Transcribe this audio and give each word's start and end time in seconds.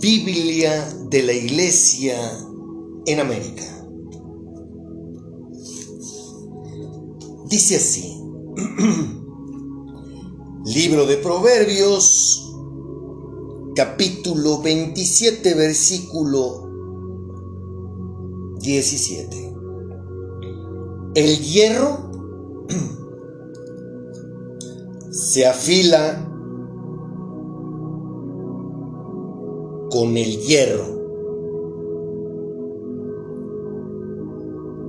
Biblia 0.00 0.88
de 1.10 1.22
la 1.22 1.34
Iglesia 1.34 2.16
en 3.04 3.20
América? 3.20 3.64
Dice 7.50 7.76
así, 7.76 8.18
libro 10.64 11.04
de 11.04 11.18
Proverbios, 11.18 12.50
capítulo 13.76 14.62
27, 14.62 15.54
versículo 15.54 16.66
17. 18.60 19.52
El 21.14 21.38
hierro 21.40 22.10
se 25.10 25.46
afila 25.46 26.29
con 29.90 30.16
el 30.16 30.38
hierro. 30.38 30.98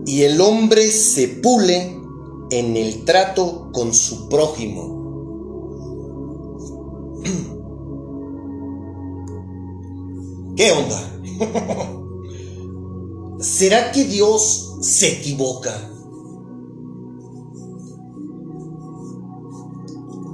Y 0.06 0.21
el 0.24 0.39
hombre 0.42 0.89
se 0.92 1.27
pule 1.27 2.00
en 2.50 2.77
el 2.77 3.06
trato 3.06 3.69
con 3.71 3.94
su 3.94 4.27
prójimo. 4.30 5.00
¿Qué 10.56 10.71
onda? 10.71 11.07
¿Será 13.39 13.92
que 13.92 14.06
Dios 14.06 14.77
se 14.81 15.19
equivoca? 15.19 15.88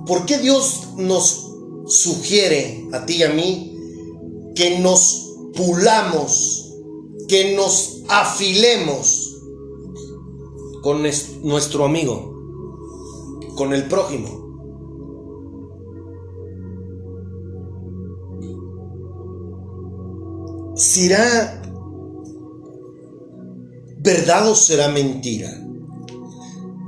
¿Por 0.05 0.25
qué 0.25 0.37
Dios 0.39 0.93
nos 0.97 1.53
sugiere 1.85 2.87
a 2.93 3.05
ti 3.05 3.17
y 3.17 3.23
a 3.23 3.29
mí 3.29 3.76
que 4.57 4.79
nos 4.79 5.35
pulamos, 5.55 6.73
que 7.27 7.55
nos 7.55 8.01
afilemos 8.09 9.37
con 10.81 11.03
nuestro 11.43 11.85
amigo, 11.85 12.33
con 13.55 13.71
el 13.73 13.87
prójimo? 13.87 14.45
¿Será 20.75 21.61
verdad 23.99 24.49
o 24.49 24.55
será 24.55 24.87
mentira? 24.87 25.51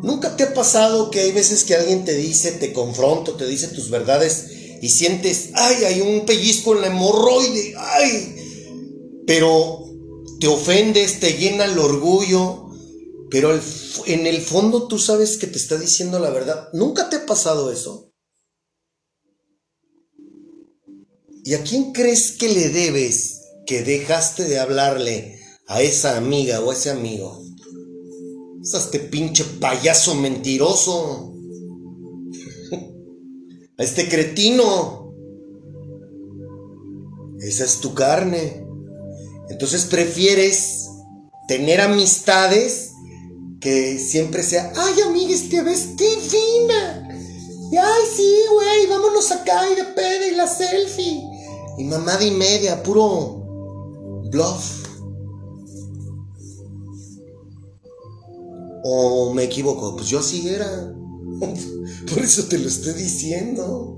¿Nunca 0.02 0.36
te 0.36 0.44
ha 0.44 0.54
pasado 0.56 1.12
que 1.12 1.20
hay 1.20 1.32
veces 1.34 1.64
que 1.66 1.76
alguien 1.76 2.04
te 2.04 2.16
dice, 2.16 2.54
te 2.54 2.74
confronta, 2.74 3.38
te 3.38 3.46
dice 3.46 3.68
tus 3.68 3.92
verdades 3.92 4.59
y 4.82 4.90
sientes, 4.90 5.50
ay, 5.54 5.84
hay 5.86 6.02
un 6.02 6.26
pellizco 6.26 6.76
en 6.76 6.82
la 6.82 6.88
hemorroide, 6.88 7.74
ay, 7.78 8.36
pero 9.28 9.86
te 10.40 10.48
ofendes, 10.48 11.20
te 11.20 11.34
llena 11.34 11.66
el 11.66 11.78
orgullo, 11.78 12.70
pero 13.30 13.60
en 14.06 14.28
el 14.28 14.42
fondo 14.42 14.88
tú 14.88 14.98
sabes 14.98 15.38
que 15.38 15.48
te 15.48 15.58
está 15.58 15.78
diciendo 15.78 16.20
la 16.20 16.30
verdad. 16.30 16.70
¿Nunca 16.74 17.10
te 17.10 17.18
ha 17.18 17.26
pasado 17.26 17.72
eso? 17.72 18.12
¿Y 21.44 21.54
a 21.54 21.64
quién 21.64 21.94
crees 21.94 22.32
que 22.34 22.50
le 22.50 22.70
debes 22.70 23.42
que 23.66 23.84
dejaste 23.84 24.46
de 24.46 24.60
hablarle 24.60 25.40
a 25.68 25.82
esa 25.82 26.18
amiga 26.18 26.62
o 26.62 26.72
a 26.72 26.74
ese 26.74 26.90
amigo? 26.90 27.44
Es 28.62 28.74
este 28.74 29.00
pinche 29.00 29.44
payaso 29.60 30.16
mentiroso. 30.16 31.29
A 33.80 33.84
este 33.84 34.10
cretino. 34.10 35.14
Esa 37.40 37.64
es 37.64 37.80
tu 37.80 37.94
carne. 37.94 38.66
Entonces 39.50 39.86
prefieres 39.86 40.90
tener 41.48 41.82
amistades 41.82 42.92
que 43.60 43.98
siempre 43.98 44.44
sea, 44.44 44.72
ay 44.76 45.02
amiga, 45.02 45.36
te 45.50 45.62
ves 45.62 45.96
divina. 45.98 47.08
Y, 47.72 47.78
ay, 47.78 48.04
sí, 48.16 48.36
güey, 48.54 48.88
vámonos 48.88 49.32
acá 49.32 49.70
y 49.72 49.76
de 49.76 49.84
peda 49.84 50.28
y 50.28 50.36
la 50.36 50.48
selfie. 50.48 51.24
Y 51.78 51.84
mamada 51.84 52.24
y 52.24 52.32
media, 52.32 52.82
puro 52.82 53.44
bluff. 54.32 54.88
¿O 58.84 59.34
me 59.34 59.44
equivoco? 59.44 59.96
Pues 59.96 60.08
yo 60.08 60.20
así 60.20 60.50
era. 60.50 60.94
Por 62.08 62.20
eso 62.20 62.46
te 62.46 62.58
lo 62.58 62.68
estoy 62.68 62.94
diciendo. 62.94 63.98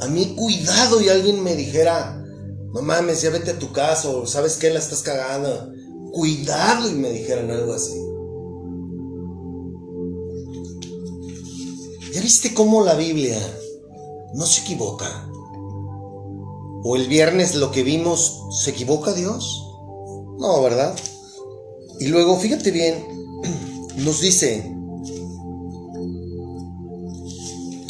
A 0.00 0.06
mí 0.08 0.34
cuidado 0.34 1.00
y 1.00 1.08
alguien 1.08 1.42
me 1.42 1.54
dijera, 1.54 2.24
no 2.72 2.82
mames, 2.82 3.22
ya 3.22 3.30
vete 3.30 3.52
a 3.52 3.58
tu 3.58 3.72
casa 3.72 4.08
o 4.08 4.26
sabes 4.26 4.56
que 4.56 4.70
la 4.70 4.78
estás 4.78 5.02
cagando. 5.02 5.72
Cuidado 6.12 6.88
y 6.88 6.94
me 6.94 7.10
dijeran 7.10 7.50
algo 7.50 7.72
así. 7.74 7.98
¿Ya 12.12 12.20
viste 12.20 12.54
cómo 12.54 12.82
la 12.82 12.94
Biblia 12.94 13.38
no 14.34 14.46
se 14.46 14.62
equivoca? 14.62 15.28
¿O 16.82 16.96
el 16.96 17.06
viernes 17.08 17.54
lo 17.54 17.70
que 17.70 17.82
vimos, 17.82 18.42
se 18.62 18.70
equivoca 18.70 19.12
Dios? 19.12 19.66
No, 20.38 20.62
¿verdad? 20.62 20.96
Y 22.00 22.06
luego, 22.06 22.36
fíjate 22.38 22.70
bien, 22.70 23.09
nos 23.96 24.20
dice, 24.20 24.74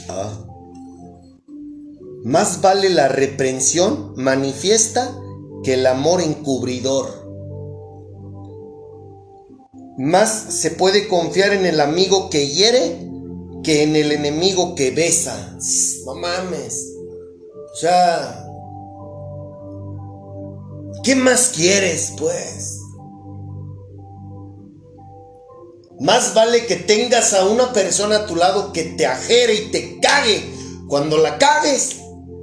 ah, 0.09 0.47
más 2.25 2.61
vale 2.61 2.91
la 2.91 3.09
reprensión 3.09 4.15
manifiesta 4.17 5.17
que 5.63 5.75
el 5.75 5.87
amor 5.87 6.21
encubridor. 6.21 7.21
Más 9.99 10.31
se 10.31 10.71
puede 10.71 11.09
confiar 11.09 11.53
en 11.53 11.67
el 11.67 11.81
amigo 11.81 12.31
que 12.31 12.49
hiere 12.49 13.07
que 13.63 13.83
en 13.83 13.97
el 13.97 14.13
enemigo 14.13 14.75
que 14.75 14.91
besa. 14.91 15.59
No 16.07 16.15
mames. 16.15 16.95
O 17.73 17.77
sea, 17.77 18.51
¿Qué 21.03 21.15
más 21.17 21.53
quieres, 21.55 22.13
pues? 22.19 22.80
Más 26.01 26.33
vale 26.35 26.65
que 26.65 26.77
tengas 26.77 27.35
a 27.35 27.47
una 27.47 27.75
persona 27.75 28.17
a 28.17 28.27
tu 28.27 28.35
lado 28.35 28.73
que 28.73 28.85
te 28.85 29.05
ajere 29.05 29.55
y 29.55 29.71
te 29.71 30.01
cague 30.01 30.43
cuando 30.89 31.19
la 31.19 31.37
cagues 31.37 32.01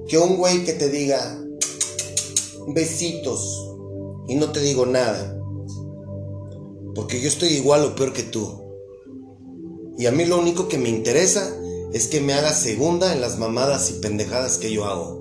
que 0.07 0.19
un 0.19 0.37
güey 0.37 0.63
que 0.63 0.73
te 0.73 0.89
diga 0.89 1.43
besitos 2.67 3.67
y 4.27 4.35
no 4.35 4.51
te 4.51 4.61
digo 4.61 4.85
nada. 4.85 5.35
Porque 6.93 7.19
yo 7.19 7.27
estoy 7.27 7.49
igual 7.49 7.83
o 7.83 7.95
peor 7.95 8.13
que 8.13 8.21
tú. 8.21 8.61
Y 9.97 10.05
a 10.05 10.11
mí 10.11 10.25
lo 10.25 10.37
único 10.37 10.67
que 10.67 10.77
me 10.77 10.89
interesa 10.89 11.51
es 11.93 12.07
que 12.07 12.21
me 12.21 12.33
hagas 12.33 12.59
segunda 12.59 13.11
en 13.11 13.21
las 13.21 13.39
mamadas 13.39 13.89
y 13.89 13.93
pendejadas 13.93 14.59
que 14.59 14.71
yo 14.71 14.85
hago. 14.85 15.19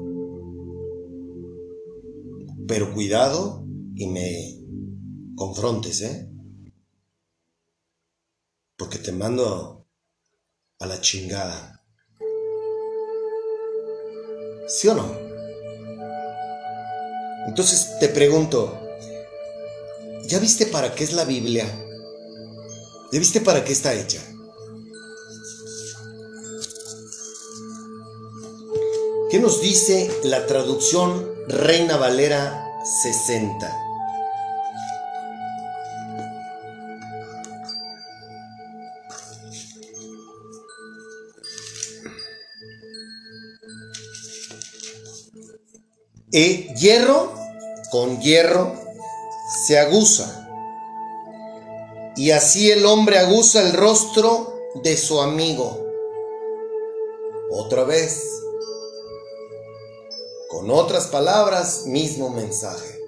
Pero 2.68 2.92
cuidado 2.92 3.64
y 3.94 4.08
me 4.08 4.62
confrontes, 5.36 6.02
¿eh? 6.02 6.28
Porque 8.76 8.98
te 8.98 9.12
mando 9.12 9.86
a 10.78 10.86
la 10.86 11.00
chingada. 11.00 11.82
¿Sí 14.68 14.88
o 14.88 14.94
no? 14.94 15.26
Entonces 17.46 17.98
te 18.00 18.08
pregunto, 18.08 18.78
¿ya 20.26 20.38
viste 20.38 20.66
para 20.66 20.94
qué 20.94 21.04
es 21.04 21.12
la 21.12 21.24
Biblia? 21.24 21.64
¿Ya 23.12 23.18
viste 23.18 23.40
para 23.40 23.64
qué 23.64 23.72
está 23.72 23.94
hecha? 23.94 24.20
¿Qué 29.30 29.38
nos 29.38 29.60
dice 29.60 30.10
la 30.24 30.46
traducción 30.46 31.34
Reina 31.48 31.96
Valera 31.96 32.64
60? 33.02 33.85
E 46.38 46.70
hierro 46.74 47.32
con 47.90 48.20
hierro 48.20 48.74
se 49.64 49.78
aguza. 49.78 50.46
Y 52.14 52.32
así 52.32 52.70
el 52.70 52.84
hombre 52.84 53.18
aguza 53.18 53.62
el 53.62 53.72
rostro 53.72 54.52
de 54.82 54.98
su 54.98 55.22
amigo. 55.22 55.82
Otra 57.50 57.84
vez. 57.84 58.22
Con 60.50 60.70
otras 60.70 61.06
palabras, 61.06 61.86
mismo 61.86 62.28
mensaje. 62.28 63.00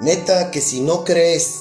Neta 0.00 0.50
que 0.50 0.60
si 0.60 0.80
no 0.80 1.04
crees 1.04 1.60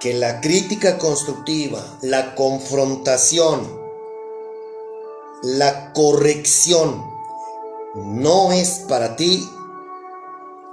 que 0.00 0.14
la 0.14 0.40
crítica 0.40 0.98
constructiva, 0.98 1.80
la 2.02 2.34
confrontación, 2.34 3.83
la 5.44 5.92
corrección 5.92 7.04
no 7.94 8.50
es 8.50 8.86
para 8.88 9.14
ti, 9.14 9.46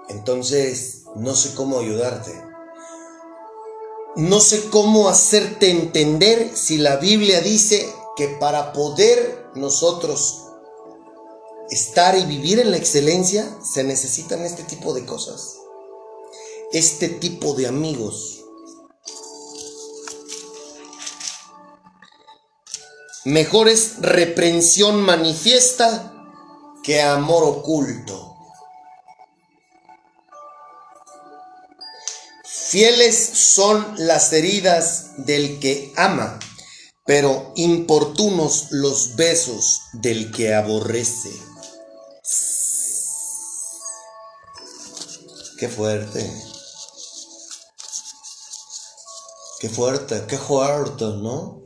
entonces 0.07 1.03
no 1.13 1.35
sé 1.35 1.53
cómo 1.55 1.79
ayudarte. 1.79 2.31
No 4.15 4.39
sé 4.39 4.69
cómo 4.69 5.09
hacerte 5.09 5.71
entender 5.71 6.51
si 6.53 6.77
la 6.77 6.95
Biblia 6.95 7.41
dice 7.41 7.93
que 8.15 8.29
para 8.29 8.71
poder 8.71 9.45
nosotros 9.55 10.43
estar 11.69 12.17
y 12.17 12.25
vivir 12.25 12.59
en 12.59 12.71
la 12.71 12.77
excelencia 12.77 13.53
se 13.61 13.83
necesitan 13.83 14.45
este 14.45 14.63
tipo 14.63 14.93
de 14.93 15.05
cosas, 15.05 15.57
este 16.71 17.09
tipo 17.09 17.55
de 17.55 17.67
amigos. 17.67 18.40
Mejor 23.25 23.69
es 23.69 23.97
reprensión 23.99 25.01
manifiesta 25.01 26.13
que 26.83 27.01
amor 27.01 27.43
oculto. 27.43 28.35
Fieles 32.43 33.17
son 33.17 33.95
las 33.97 34.31
heridas 34.33 35.25
del 35.25 35.59
que 35.59 35.93
ama 35.97 36.39
pero 37.05 37.51
importunos 37.55 38.67
los 38.71 39.15
besos 39.15 39.81
del 39.93 40.31
que 40.31 40.53
aborrece. 40.53 41.31
Qué 45.57 45.67
fuerte. 45.67 46.31
Qué 49.59 49.69
fuerte, 49.69 50.25
qué 50.27 50.37
fuerte, 50.37 51.05
¿no? 51.05 51.61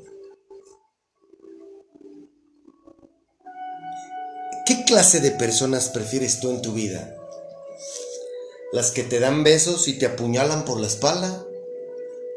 ¿Qué 4.85 4.93
clase 4.93 5.19
de 5.19 5.31
personas 5.31 5.89
prefieres 5.89 6.39
tú 6.39 6.51
en 6.51 6.61
tu 6.61 6.71
vida? 6.71 7.17
¿Las 8.71 8.91
que 8.91 9.01
te 9.01 9.19
dan 9.19 9.43
besos 9.43 9.87
y 9.87 9.93
te 9.93 10.05
apuñalan 10.05 10.63
por 10.63 10.79
la 10.79 10.85
espalda? 10.85 11.43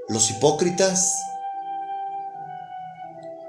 ¿Los 0.08 0.30
hipócritas? 0.30 1.12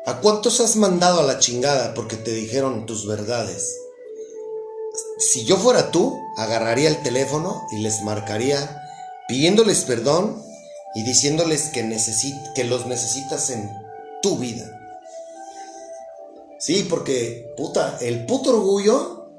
¿A 0.06 0.20
cuántos 0.20 0.60
has 0.60 0.76
mandado 0.76 1.22
a 1.22 1.24
la 1.24 1.40
chingada 1.40 1.94
porque 1.94 2.18
te 2.18 2.32
dijeron 2.32 2.86
tus 2.86 3.08
verdades? 3.08 3.74
Si 5.18 5.46
yo 5.46 5.56
fuera 5.56 5.92
tú, 5.92 6.20
agarraría 6.36 6.90
el 6.90 7.02
teléfono 7.02 7.68
y 7.72 7.78
les 7.78 8.02
marcaría 8.02 8.84
pidiéndoles 9.30 9.86
perdón 9.86 10.44
y 10.94 11.04
diciéndoles 11.04 11.70
que, 11.70 11.98
que 12.54 12.64
los 12.66 12.86
necesitas 12.86 13.50
en 13.50 13.72
tu 14.22 14.38
vida. 14.38 14.79
Sí, 16.60 16.86
porque, 16.90 17.54
puta, 17.56 17.98
el 18.02 18.26
puto 18.26 18.50
orgullo, 18.50 19.30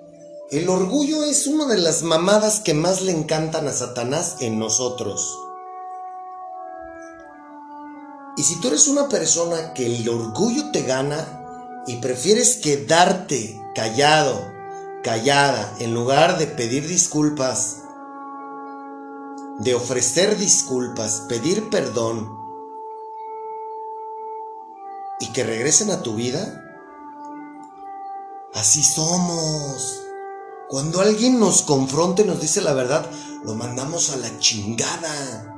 el 0.50 0.70
orgullo 0.70 1.22
es 1.22 1.46
una 1.46 1.66
de 1.66 1.76
las 1.76 2.02
mamadas 2.02 2.60
que 2.60 2.72
más 2.72 3.02
le 3.02 3.12
encantan 3.12 3.68
a 3.68 3.72
Satanás 3.72 4.36
en 4.40 4.58
nosotros. 4.58 5.38
Y 8.38 8.42
si 8.42 8.58
tú 8.58 8.68
eres 8.68 8.88
una 8.88 9.10
persona 9.10 9.74
que 9.74 9.84
el 9.84 10.08
orgullo 10.08 10.70
te 10.72 10.82
gana 10.82 11.84
y 11.86 11.96
prefieres 11.96 12.56
quedarte 12.56 13.60
callado, 13.74 14.40
callada, 15.02 15.76
en 15.78 15.92
lugar 15.92 16.38
de 16.38 16.46
pedir 16.46 16.88
disculpas, 16.88 17.82
de 19.58 19.74
ofrecer 19.74 20.38
disculpas, 20.38 21.26
pedir 21.28 21.68
perdón 21.68 22.34
y 25.20 25.26
que 25.34 25.44
regresen 25.44 25.90
a 25.90 26.02
tu 26.02 26.14
vida, 26.14 26.69
Así 28.54 28.82
somos. 28.82 30.02
Cuando 30.68 31.00
alguien 31.00 31.38
nos 31.38 31.62
confronte, 31.62 32.24
nos 32.24 32.40
dice 32.40 32.60
la 32.60 32.74
verdad, 32.74 33.08
lo 33.44 33.54
mandamos 33.54 34.10
a 34.10 34.16
la 34.16 34.38
chingada. 34.38 35.56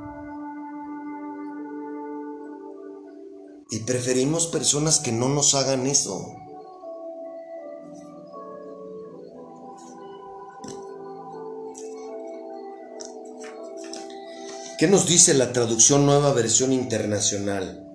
Y 3.69 3.79
preferimos 3.79 4.47
personas 4.47 4.99
que 4.99 5.11
no 5.11 5.29
nos 5.29 5.55
hagan 5.55 5.87
eso. 5.87 6.35
¿Qué 14.77 14.87
nos 14.87 15.07
dice 15.07 15.33
la 15.33 15.53
traducción 15.53 16.05
nueva 16.05 16.33
versión 16.33 16.73
internacional? 16.73 17.92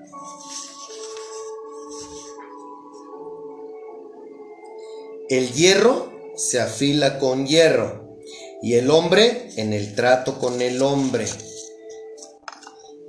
El 5.28 5.52
hierro 5.52 6.10
se 6.36 6.58
afila 6.58 7.18
con 7.18 7.46
hierro 7.46 8.18
y 8.62 8.74
el 8.74 8.90
hombre 8.90 9.50
en 9.56 9.74
el 9.74 9.94
trato 9.94 10.38
con 10.38 10.62
el 10.62 10.80
hombre. 10.80 11.26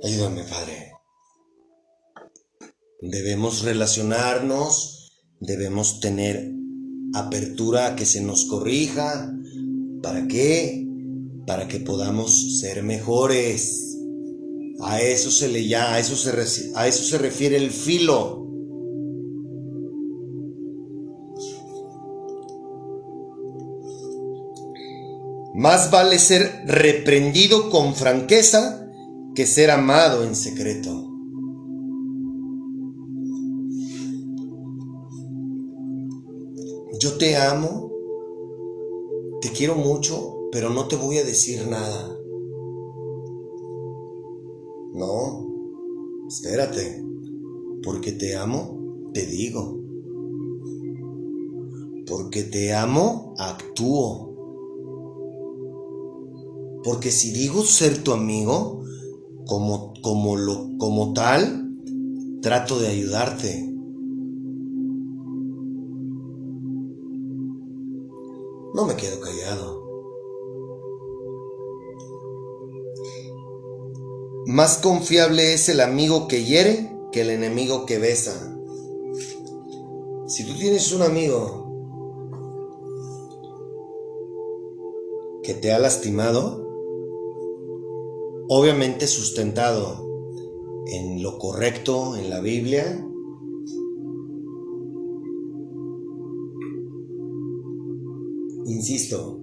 Ayúdame, 0.02 0.44
Padre. 0.44 0.92
Debemos 3.00 3.62
relacionarnos, 3.62 5.12
debemos 5.40 6.00
tener 6.00 6.52
apertura 7.14 7.86
a 7.86 7.96
que 7.96 8.04
se 8.04 8.20
nos 8.20 8.44
corrija. 8.44 9.34
¿Para 10.02 10.28
qué? 10.28 10.86
Para 11.46 11.68
que 11.68 11.80
podamos 11.80 12.60
ser 12.60 12.82
mejores. 12.82 13.96
A 14.82 15.00
eso 15.00 15.30
se 15.30 15.48
le 15.48 15.66
llama, 15.66 15.94
a 15.94 15.98
eso 16.00 16.16
se, 16.16 16.72
a 16.74 16.86
eso 16.86 17.02
se 17.02 17.16
refiere 17.16 17.56
el 17.56 17.70
filo. 17.70 18.39
Más 25.60 25.90
vale 25.90 26.18
ser 26.18 26.62
reprendido 26.64 27.68
con 27.68 27.94
franqueza 27.94 28.90
que 29.34 29.44
ser 29.44 29.70
amado 29.70 30.24
en 30.24 30.34
secreto. 30.34 30.90
Yo 36.98 37.18
te 37.18 37.36
amo, 37.36 37.92
te 39.42 39.50
quiero 39.50 39.74
mucho, 39.74 40.48
pero 40.50 40.70
no 40.70 40.88
te 40.88 40.96
voy 40.96 41.18
a 41.18 41.24
decir 41.24 41.68
nada. 41.68 42.18
No, 44.94 45.46
espérate, 46.26 47.04
porque 47.82 48.12
te 48.12 48.34
amo, 48.34 49.10
te 49.12 49.26
digo. 49.26 49.78
Porque 52.06 52.44
te 52.44 52.72
amo, 52.72 53.34
actúo. 53.36 54.29
Porque 56.82 57.10
si 57.10 57.32
digo 57.32 57.62
ser 57.62 58.02
tu 58.02 58.12
amigo, 58.12 58.82
como, 59.46 59.94
como, 60.02 60.36
lo, 60.36 60.70
como 60.78 61.12
tal, 61.12 61.76
trato 62.40 62.78
de 62.78 62.88
ayudarte. 62.88 63.66
No 68.74 68.86
me 68.86 68.96
quedo 68.96 69.20
callado. 69.20 69.80
Más 74.46 74.78
confiable 74.78 75.52
es 75.52 75.68
el 75.68 75.80
amigo 75.80 76.28
que 76.28 76.44
hiere 76.44 76.90
que 77.12 77.22
el 77.22 77.30
enemigo 77.30 77.86
que 77.86 77.98
besa. 77.98 78.56
Si 80.26 80.44
tú 80.44 80.54
tienes 80.56 80.92
un 80.92 81.02
amigo 81.02 81.60
que 85.42 85.54
te 85.54 85.72
ha 85.72 85.78
lastimado, 85.78 86.69
obviamente 88.52 89.06
sustentado 89.06 90.04
en 90.88 91.22
lo 91.22 91.38
correcto, 91.38 92.16
en 92.16 92.30
la 92.30 92.40
Biblia. 92.40 93.06
Insisto, 98.66 99.40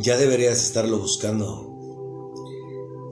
ya 0.00 0.16
deberías 0.16 0.64
estarlo 0.64 0.98
buscando. 0.98 2.32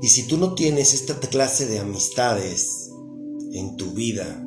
Y 0.03 0.09
si 0.09 0.27
tú 0.27 0.39
no 0.39 0.55
tienes 0.55 0.93
esta 0.93 1.21
clase 1.21 1.67
de 1.67 1.79
amistades 1.79 2.91
en 3.53 3.77
tu 3.77 3.93
vida, 3.93 4.45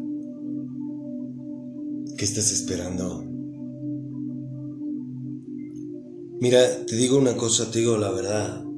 ¿qué 2.18 2.26
estás 2.26 2.52
esperando? 2.52 3.24
Mira, 6.42 6.86
te 6.86 6.98
digo 6.98 7.18
una 7.18 7.38
cosa, 7.38 7.72
te 7.72 7.80
digo 7.80 7.96
la 7.98 8.12
verdad. 8.12 8.71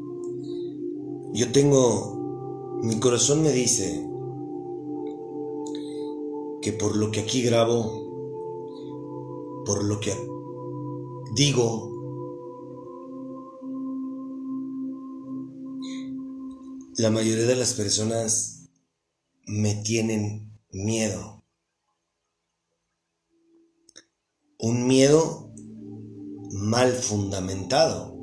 Yo 1.36 1.52
tengo, 1.52 2.80
mi 2.84 3.00
corazón 3.00 3.42
me 3.42 3.52
dice 3.52 4.08
que 6.62 6.74
por 6.74 6.96
lo 6.96 7.10
que 7.10 7.22
aquí 7.22 7.42
grabo, 7.42 8.04
por 9.66 9.84
lo 9.84 10.00
que 10.00 10.14
digo, 11.36 11.92
la 16.98 17.10
mayoría 17.10 17.48
de 17.48 17.56
las 17.56 17.74
personas 17.74 18.70
me 19.48 19.74
tienen 19.74 20.52
miedo. 20.72 21.44
Un 24.60 24.86
miedo 24.86 25.52
mal 26.52 26.92
fundamentado. 26.94 28.14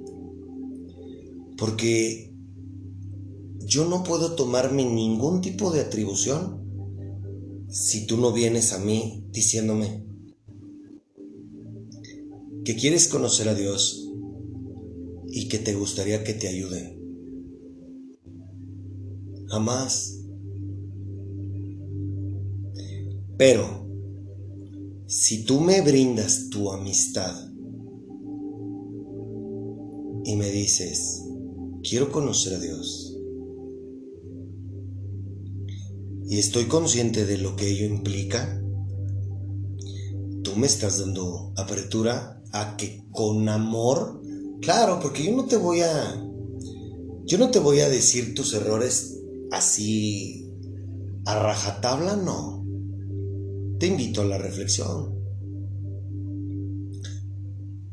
Porque 1.58 2.29
yo 3.70 3.86
no 3.86 4.02
puedo 4.02 4.34
tomarme 4.34 4.84
ningún 4.84 5.40
tipo 5.40 5.70
de 5.70 5.80
atribución 5.80 6.58
si 7.68 8.04
tú 8.04 8.16
no 8.16 8.32
vienes 8.32 8.72
a 8.72 8.80
mí 8.80 9.24
diciéndome 9.30 10.04
que 12.64 12.74
quieres 12.74 13.06
conocer 13.06 13.48
a 13.48 13.54
Dios 13.54 14.10
y 15.28 15.46
que 15.46 15.58
te 15.58 15.76
gustaría 15.76 16.24
que 16.24 16.34
te 16.34 16.48
ayude. 16.48 16.98
Jamás. 19.46 20.18
Pero, 23.38 23.88
si 25.06 25.44
tú 25.44 25.60
me 25.60 25.80
brindas 25.80 26.48
tu 26.50 26.72
amistad 26.72 27.52
y 30.24 30.34
me 30.34 30.50
dices, 30.50 31.24
quiero 31.88 32.10
conocer 32.10 32.54
a 32.54 32.58
Dios, 32.58 33.09
y 36.30 36.38
estoy 36.38 36.66
consciente 36.66 37.26
de 37.26 37.38
lo 37.38 37.56
que 37.56 37.68
ello 37.68 37.86
implica, 37.86 38.62
tú 40.44 40.54
me 40.54 40.68
estás 40.68 41.00
dando 41.00 41.52
apertura 41.56 42.40
a 42.52 42.76
que 42.76 43.04
con 43.10 43.48
amor, 43.48 44.22
claro, 44.60 45.00
porque 45.02 45.24
yo 45.24 45.36
no 45.36 45.46
te 45.46 45.56
voy 45.56 45.80
a, 45.80 46.24
yo 47.24 47.36
no 47.36 47.50
te 47.50 47.58
voy 47.58 47.80
a 47.80 47.88
decir 47.88 48.36
tus 48.36 48.54
errores 48.54 49.20
así 49.50 50.48
a 51.24 51.36
rajatabla, 51.36 52.14
no. 52.14 52.64
Te 53.80 53.88
invito 53.88 54.20
a 54.20 54.26
la 54.26 54.38
reflexión. 54.38 55.12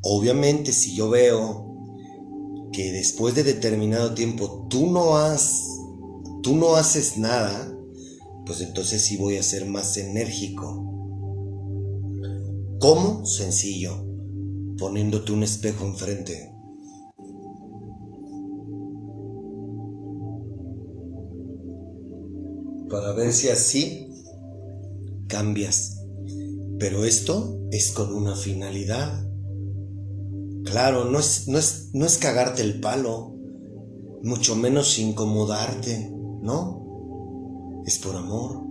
Obviamente 0.04 0.74
si 0.74 0.96
yo 0.96 1.10
veo 1.10 1.76
que 2.72 2.92
después 2.92 3.34
de 3.34 3.44
determinado 3.44 4.14
tiempo 4.14 4.68
tú 4.70 4.92
no 4.92 5.18
has, 5.18 5.64
tú 6.44 6.56
no 6.56 6.76
haces 6.76 7.18
nada, 7.18 7.74
pues 8.48 8.62
entonces 8.62 9.02
sí 9.04 9.18
voy 9.18 9.36
a 9.36 9.44
ser 9.44 9.66
más 9.66 9.98
enérgico. 9.98 10.86
¿Cómo? 12.80 13.26
Sencillo, 13.26 14.06
poniéndote 14.78 15.34
un 15.34 15.44
espejo 15.44 15.86
enfrente. 15.86 16.54
Para 22.90 23.12
ver 23.12 23.34
si 23.34 23.50
así 23.50 24.08
cambias. 25.28 26.06
Pero 26.80 27.04
esto 27.04 27.68
es 27.72 27.92
con 27.92 28.14
una 28.14 28.36
finalidad. 28.36 29.28
Claro, 30.64 31.06
no 31.06 31.20
es, 31.20 31.50
no 31.50 31.58
es, 31.58 31.90
no 31.94 32.06
es 32.06 32.18
cagarte 32.18 32.62
el 32.62 32.80
palo, 32.80 33.36
mucho 34.24 34.56
menos 34.56 35.00
incomodarte, 35.00 36.12
¿no? 36.42 36.87
Es 37.88 38.00
por 38.00 38.18
amor. 38.18 38.64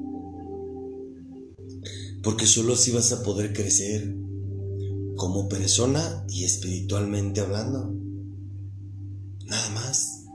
Porque 2.23 2.45
solo 2.45 2.75
así 2.75 2.93
vas 2.93 3.13
a 3.13 3.23
poder 3.23 3.55
crecer 3.55 4.15
como 5.17 5.49
persona 5.49 6.27
y 6.29 6.45
espiritualmente 6.45 7.41
hablando. 7.41 7.95
Nada 9.47 9.71
más. 9.71 10.27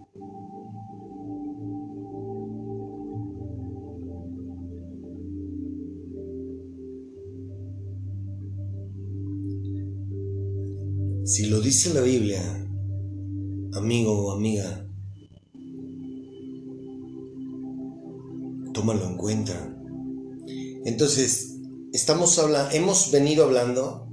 Si 11.23 11.45
lo 11.45 11.61
dice 11.61 11.93
la 11.93 12.01
Biblia, 12.01 12.41
amigo 13.73 14.25
o 14.25 14.31
amiga, 14.31 14.90
tómalo 18.81 19.05
en 19.05 19.15
cuenta. 19.15 19.53
Entonces, 20.85 21.59
estamos 21.93 22.39
hablando, 22.39 22.71
hemos 22.71 23.11
venido 23.11 23.43
hablando 23.43 24.07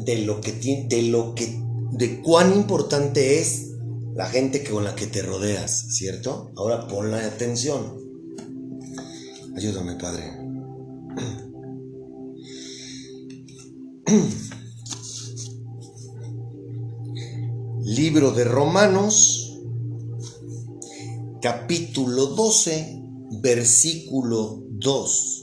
de 0.00 0.18
lo 0.18 0.40
que 0.40 0.50
de 0.88 1.02
lo 1.02 1.36
que 1.36 1.62
de 1.92 2.20
cuán 2.20 2.52
importante 2.52 3.38
es 3.38 3.70
la 4.16 4.26
gente 4.26 4.64
con 4.64 4.82
la 4.82 4.96
que 4.96 5.06
te 5.06 5.22
rodeas, 5.22 5.86
¿cierto? 5.90 6.50
Ahora 6.56 6.88
ponle 6.88 7.18
atención. 7.18 7.96
Ayúdame, 9.56 9.94
Padre. 9.94 10.24
Libro 17.84 18.32
de 18.32 18.42
Romanos, 18.42 19.60
capítulo 21.40 22.26
12, 22.26 23.03
versículo 23.40 24.64
2. 24.70 25.40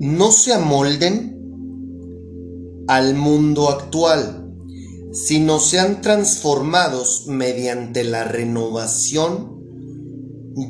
No 0.00 0.32
se 0.32 0.52
amolden 0.52 1.32
al 2.88 3.14
mundo 3.14 3.68
actual, 3.68 4.52
sino 5.12 5.60
sean 5.60 6.00
transformados 6.00 7.26
mediante 7.28 8.02
la 8.02 8.24
renovación 8.24 9.62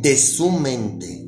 de 0.03 0.16
su 0.16 0.51
mente. 0.51 1.22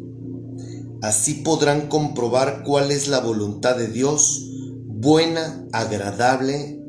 Así 1.04 1.34
podrán 1.44 1.88
comprobar 1.88 2.62
cuál 2.64 2.90
es 2.90 3.08
la 3.08 3.20
voluntad 3.20 3.76
de 3.76 3.88
Dios, 3.88 4.50
buena, 4.86 5.68
agradable 5.70 6.80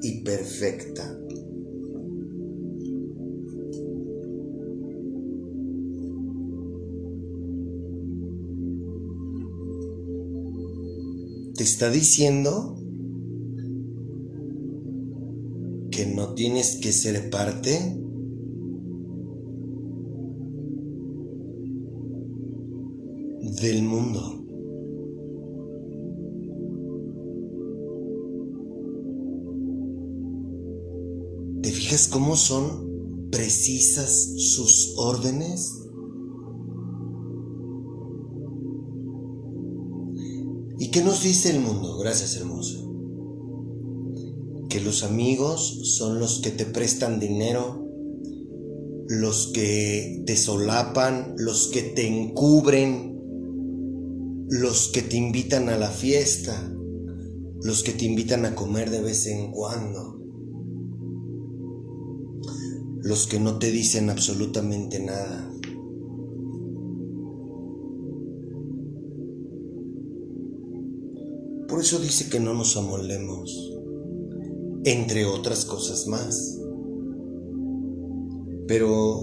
y 0.00 0.22
perfecta. 0.22 1.14
Te 11.54 11.62
está 11.62 11.90
diciendo 11.90 12.78
que 15.90 16.06
no 16.06 16.32
tienes 16.32 16.78
que 16.80 16.92
ser 16.94 17.28
parte 17.28 18.00
del 23.60 23.82
mundo. 23.82 24.36
¿Te 31.62 31.70
fijas 31.70 32.08
cómo 32.08 32.36
son 32.36 33.28
precisas 33.30 34.32
sus 34.36 34.94
órdenes? 34.96 35.76
¿Y 40.78 40.90
qué 40.90 41.02
nos 41.04 41.22
dice 41.22 41.50
el 41.50 41.60
mundo? 41.60 41.98
Gracias, 41.98 42.36
hermoso. 42.36 42.86
Que 44.70 44.80
los 44.80 45.02
amigos 45.04 45.80
son 45.96 46.18
los 46.18 46.40
que 46.40 46.50
te 46.50 46.64
prestan 46.64 47.20
dinero, 47.20 47.86
los 49.06 49.48
que 49.48 50.22
te 50.24 50.36
solapan, 50.36 51.34
los 51.36 51.68
que 51.68 51.82
te 51.82 52.06
encubren, 52.06 53.09
los 54.50 54.88
que 54.88 55.02
te 55.02 55.16
invitan 55.16 55.68
a 55.68 55.78
la 55.78 55.88
fiesta, 55.88 56.74
los 57.62 57.84
que 57.84 57.92
te 57.92 58.04
invitan 58.04 58.44
a 58.46 58.56
comer 58.56 58.90
de 58.90 59.00
vez 59.00 59.28
en 59.28 59.52
cuando, 59.52 60.20
los 63.02 63.28
que 63.28 63.38
no 63.38 63.60
te 63.60 63.70
dicen 63.70 64.10
absolutamente 64.10 64.98
nada. 64.98 65.48
Por 71.68 71.80
eso 71.80 72.00
dice 72.00 72.28
que 72.28 72.40
no 72.40 72.52
nos 72.52 72.76
amoldemos, 72.76 73.78
entre 74.84 75.26
otras 75.26 75.64
cosas 75.64 76.08
más. 76.08 76.58
Pero 78.66 79.20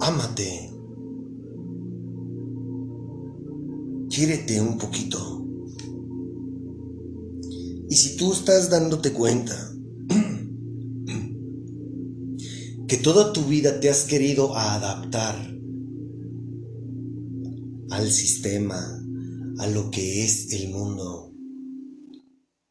ámate. 0.00 0.53
Quiérete 4.14 4.60
un 4.60 4.78
poquito. 4.78 5.44
Y 7.88 7.96
si 7.96 8.16
tú 8.16 8.32
estás 8.32 8.70
dándote 8.70 9.12
cuenta 9.12 9.72
que 12.86 12.96
toda 12.98 13.32
tu 13.32 13.46
vida 13.46 13.80
te 13.80 13.90
has 13.90 14.04
querido 14.04 14.56
adaptar 14.56 15.34
al 17.90 18.12
sistema, 18.12 19.04
a 19.58 19.66
lo 19.66 19.90
que 19.90 20.24
es 20.24 20.52
el 20.52 20.70
mundo, 20.70 21.34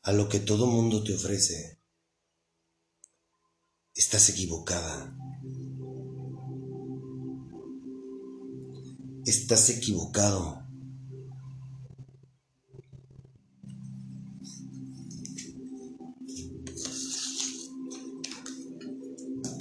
a 0.03 0.13
lo 0.13 0.29
que 0.29 0.39
todo 0.39 0.67
mundo 0.67 1.03
te 1.03 1.13
ofrece, 1.13 1.81
estás 3.95 4.29
equivocada. 4.29 5.13
Estás 9.25 9.69
equivocado. 9.69 10.62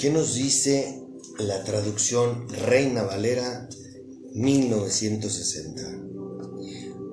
¿Qué 0.03 0.11
nos 0.11 0.35
dice 0.35 1.01
la 1.39 1.63
traducción 1.63 2.49
Reina 2.49 3.05
Valera 3.05 3.69
1960? 4.35 5.81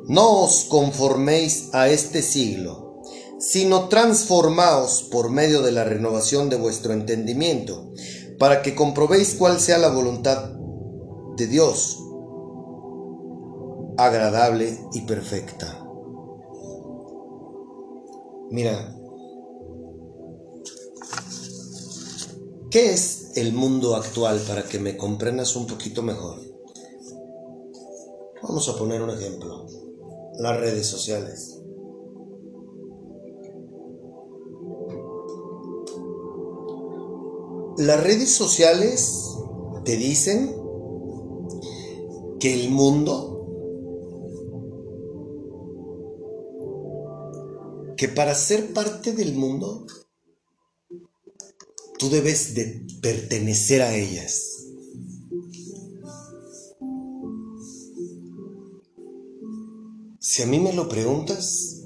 No 0.08 0.42
os 0.42 0.64
conforméis 0.64 1.70
a 1.74 1.88
este 1.90 2.24
siglo, 2.24 3.04
sino 3.38 3.90
transformaos 3.90 5.04
por 5.04 5.30
medio 5.30 5.62
de 5.62 5.72
la 5.72 5.84
renovación 5.84 6.50
de 6.50 6.56
vuestro 6.56 6.94
entendimiento, 6.94 7.92
para 8.40 8.64
que 8.64 8.74
comprobéis 8.74 9.36
cuál 9.36 9.60
sea 9.60 9.78
la 9.78 9.90
voluntad 9.90 10.56
de 11.38 11.46
Dios, 11.46 12.00
agradable 14.00 14.80
y 14.94 15.02
perfecta. 15.02 15.86
Mira, 18.50 18.99
¿qué 22.70 22.94
es 22.94 23.32
el 23.36 23.54
mundo 23.54 23.96
actual 23.96 24.40
para 24.48 24.64
que 24.64 24.80
me 24.80 24.96
comprendas 24.96 25.56
un 25.56 25.66
poquito 25.66 26.04
mejor? 26.04 26.40
Vamos 28.44 28.70
a 28.70 28.78
poner 28.78 29.02
un 29.02 29.10
ejemplo, 29.10 29.66
las 30.38 30.60
redes 30.60 30.88
sociales. 30.88 31.56
Las 37.78 38.04
redes 38.04 38.34
sociales 38.34 39.38
te 39.86 39.96
dicen 39.96 40.56
que 42.40 42.54
el 42.54 42.70
mundo, 42.70 43.46
que 47.98 48.10
para 48.10 48.36
ser 48.36 48.74
parte 48.74 49.14
del 49.14 49.34
mundo, 49.36 49.86
tú 52.00 52.10
debes 52.10 52.56
de 52.56 52.88
pertenecer 53.02 53.82
a 53.82 53.96
ellas. 53.96 54.56
Si 60.20 60.42
a 60.42 60.46
mí 60.46 60.60
me 60.60 60.74
lo 60.74 60.88
preguntas, 60.88 61.82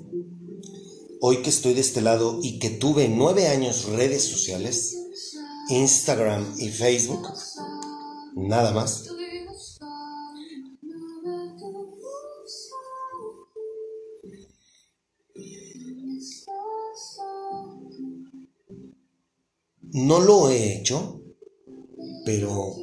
hoy 1.20 1.42
que 1.42 1.50
estoy 1.50 1.74
de 1.74 1.82
este 1.82 2.02
lado 2.02 2.40
y 2.44 2.60
que 2.60 2.70
tuve 2.70 3.10
nueve 3.10 3.48
años 3.48 3.86
redes 3.86 4.24
sociales, 4.24 4.96
Instagram 5.70 6.46
y 6.58 6.70
Facebook, 6.70 7.28
nada 8.36 8.72
más. 8.72 9.13
No 19.94 20.20
lo 20.20 20.50
he 20.50 20.76
hecho, 20.76 21.22
pero 22.26 22.76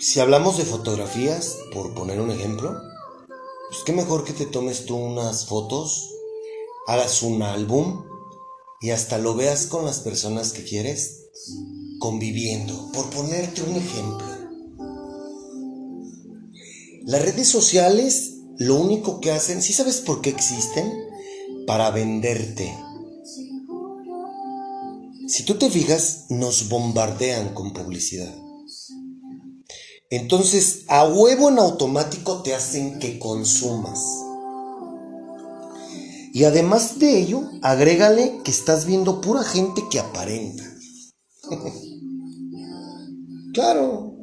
si 0.00 0.18
hablamos 0.18 0.58
de 0.58 0.64
fotografías, 0.64 1.56
por 1.72 1.94
poner 1.94 2.20
un 2.20 2.32
ejemplo, 2.32 2.76
pues 3.70 3.84
qué 3.84 3.92
mejor 3.92 4.24
que 4.24 4.32
te 4.32 4.46
tomes 4.46 4.86
tú 4.86 4.96
unas 4.96 5.46
fotos 5.46 6.10
hagas 6.88 7.22
un 7.22 7.42
álbum 7.42 8.06
y 8.80 8.90
hasta 8.90 9.18
lo 9.18 9.36
veas 9.36 9.66
con 9.66 9.84
las 9.84 10.00
personas 10.00 10.52
que 10.52 10.64
quieres 10.64 11.28
conviviendo, 12.00 12.90
por 12.92 13.08
ponerte 13.10 13.62
un 13.62 13.76
ejemplo. 13.76 14.26
Las 17.04 17.22
redes 17.22 17.48
sociales 17.48 18.32
lo 18.58 18.74
único 18.74 19.20
que 19.20 19.30
hacen, 19.30 19.62
¿sí 19.62 19.72
sabes 19.72 20.00
por 20.00 20.20
qué 20.22 20.30
existen? 20.30 21.11
Para 21.66 21.90
venderte. 21.90 22.72
Si 25.28 25.44
tú 25.44 25.54
te 25.54 25.70
fijas, 25.70 26.26
nos 26.30 26.68
bombardean 26.68 27.54
con 27.54 27.72
publicidad. 27.72 28.34
Entonces, 30.10 30.84
a 30.88 31.08
huevo 31.08 31.48
en 31.48 31.58
automático 31.58 32.42
te 32.42 32.54
hacen 32.54 32.98
que 32.98 33.18
consumas. 33.18 33.98
Y 36.34 36.44
además 36.44 36.98
de 36.98 37.18
ello, 37.18 37.42
agrégale 37.62 38.40
que 38.44 38.50
estás 38.50 38.84
viendo 38.84 39.20
pura 39.20 39.42
gente 39.42 39.82
que 39.90 40.00
aparenta. 40.00 40.64
claro. 43.54 44.16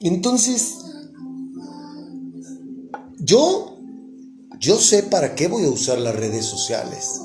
Entonces, 0.00 0.78
yo, 3.18 3.77
yo 4.58 4.76
sé 4.76 5.04
para 5.04 5.34
qué 5.34 5.48
voy 5.48 5.64
a 5.64 5.70
usar 5.70 5.98
las 5.98 6.16
redes 6.16 6.44
sociales. 6.44 7.20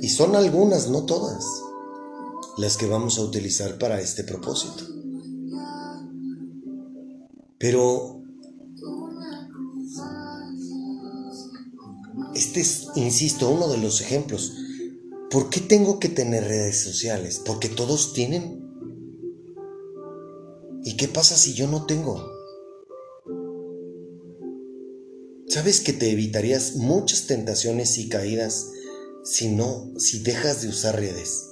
Y 0.00 0.08
son 0.08 0.36
algunas, 0.36 0.88
no 0.88 1.04
todas, 1.04 1.44
las 2.56 2.76
que 2.76 2.86
vamos 2.86 3.18
a 3.18 3.22
utilizar 3.22 3.78
para 3.78 4.00
este 4.00 4.24
propósito. 4.24 4.84
Pero 7.58 8.18
Este 12.38 12.60
es, 12.60 12.86
insisto, 12.94 13.50
uno 13.50 13.66
de 13.66 13.78
los 13.78 14.00
ejemplos. 14.00 14.52
¿Por 15.28 15.50
qué 15.50 15.58
tengo 15.58 15.98
que 15.98 16.08
tener 16.08 16.44
redes 16.44 16.80
sociales? 16.84 17.42
Porque 17.44 17.68
todos 17.68 18.12
tienen. 18.12 18.62
¿Y 20.84 20.96
qué 20.96 21.08
pasa 21.08 21.36
si 21.36 21.54
yo 21.54 21.66
no 21.66 21.84
tengo? 21.84 22.37
¿Sabes 25.48 25.80
que 25.80 25.94
te 25.94 26.10
evitarías 26.10 26.74
muchas 26.74 27.26
tentaciones 27.26 27.96
y 27.96 28.10
caídas 28.10 28.66
si 29.24 29.48
no, 29.48 29.88
si 29.96 30.18
dejas 30.18 30.60
de 30.60 30.68
usar 30.68 30.96
redes? 30.96 31.46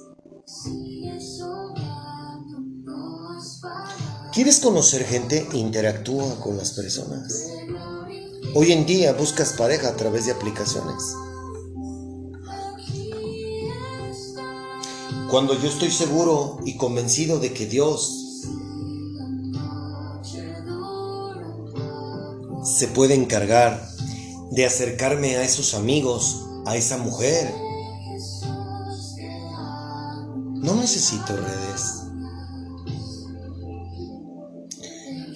¿Quieres 4.31 4.59
conocer 4.59 5.03
gente? 5.03 5.47
Interactúa 5.53 6.39
con 6.39 6.57
las 6.57 6.73
personas. 6.73 7.47
Hoy 8.53 8.71
en 8.71 8.85
día 8.85 9.13
buscas 9.13 9.53
pareja 9.53 9.89
a 9.89 9.95
través 9.95 10.27
de 10.27 10.33
aplicaciones. 10.33 11.15
Cuando 15.31 15.59
yo 15.59 15.67
estoy 15.67 15.89
seguro 15.89 16.59
y 16.65 16.77
convencido 16.77 17.39
de 17.39 17.51
que 17.51 17.65
Dios 17.65 18.26
se 22.77 22.87
puede 22.87 23.15
encargar 23.15 23.89
de 24.51 24.65
acercarme 24.65 25.35
a 25.35 25.43
esos 25.43 25.73
amigos, 25.73 26.45
a 26.67 26.75
esa 26.75 26.97
mujer, 26.97 27.51
no 30.53 30.75
necesito 30.75 31.35
redes. 31.35 32.03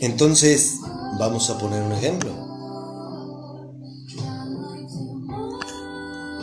Entonces, 0.02 0.76
vamos 1.18 1.50
a 1.50 1.58
poner 1.58 1.82
un 1.82 1.94
ejemplo. 1.94 2.42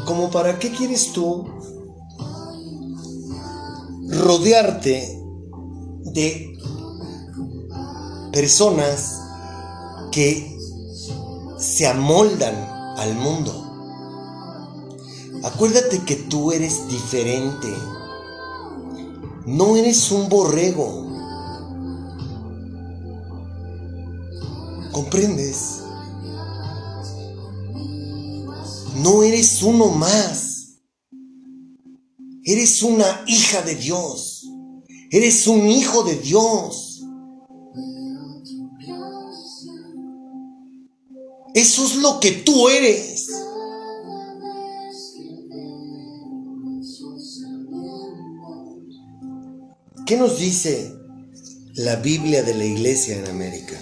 como 0.08 0.30
para 0.30 0.58
qué 0.58 0.70
quieres 0.70 1.12
tú 1.12 1.46
rodearte 4.08 5.22
de 6.14 6.58
personas 8.32 9.20
que 10.10 10.57
se 11.58 11.86
amoldan 11.86 12.54
al 12.96 13.14
mundo. 13.14 13.64
Acuérdate 15.44 16.00
que 16.04 16.16
tú 16.16 16.52
eres 16.52 16.88
diferente. 16.88 17.68
No 19.46 19.76
eres 19.76 20.10
un 20.10 20.28
borrego. 20.28 21.06
¿Comprendes? 24.92 25.82
No 28.96 29.22
eres 29.22 29.62
uno 29.62 29.88
más. 29.88 30.80
Eres 32.44 32.82
una 32.82 33.24
hija 33.26 33.62
de 33.62 33.74
Dios. 33.74 34.44
Eres 35.10 35.46
un 35.46 35.68
hijo 35.68 36.02
de 36.02 36.16
Dios. 36.16 36.87
Eso 41.54 41.84
es 41.86 41.96
lo 41.96 42.20
que 42.20 42.32
tú 42.32 42.68
eres. 42.68 43.28
¿Qué 50.06 50.16
nos 50.16 50.38
dice 50.38 50.94
la 51.74 51.96
Biblia 51.96 52.42
de 52.42 52.54
la 52.54 52.64
Iglesia 52.64 53.18
en 53.18 53.26
América? 53.26 53.78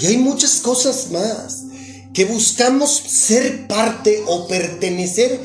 Y 0.00 0.06
hay 0.06 0.18
muchas 0.18 0.60
cosas 0.60 1.10
más 1.12 1.64
que 2.12 2.24
buscamos 2.24 2.90
ser 2.92 3.66
parte 3.68 4.22
o 4.26 4.46
pertenecer 4.48 5.40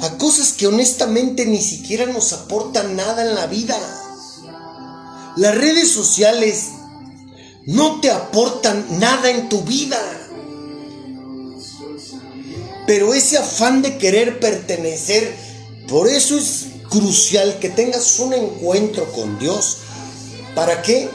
a 0.00 0.16
cosas 0.18 0.52
que 0.52 0.66
honestamente 0.66 1.46
ni 1.46 1.60
siquiera 1.60 2.06
nos 2.06 2.32
aportan 2.32 2.96
nada 2.96 3.26
en 3.26 3.34
la 3.34 3.46
vida. 3.46 3.78
Las 5.36 5.54
redes 5.54 5.90
sociales 5.90 6.70
no 7.66 8.00
te 8.00 8.10
aportan 8.10 8.98
nada 8.98 9.30
en 9.30 9.48
tu 9.48 9.62
vida. 9.62 9.98
Pero 12.86 13.14
ese 13.14 13.38
afán 13.38 13.82
de 13.82 13.98
querer 13.98 14.40
pertenecer, 14.40 15.34
por 15.88 16.08
eso 16.08 16.36
es 16.36 16.66
crucial 16.88 17.58
que 17.60 17.68
tengas 17.68 18.18
un 18.18 18.34
encuentro 18.34 19.10
con 19.12 19.38
Dios. 19.38 19.78
¿Para 20.54 20.82
qué? 20.82 21.08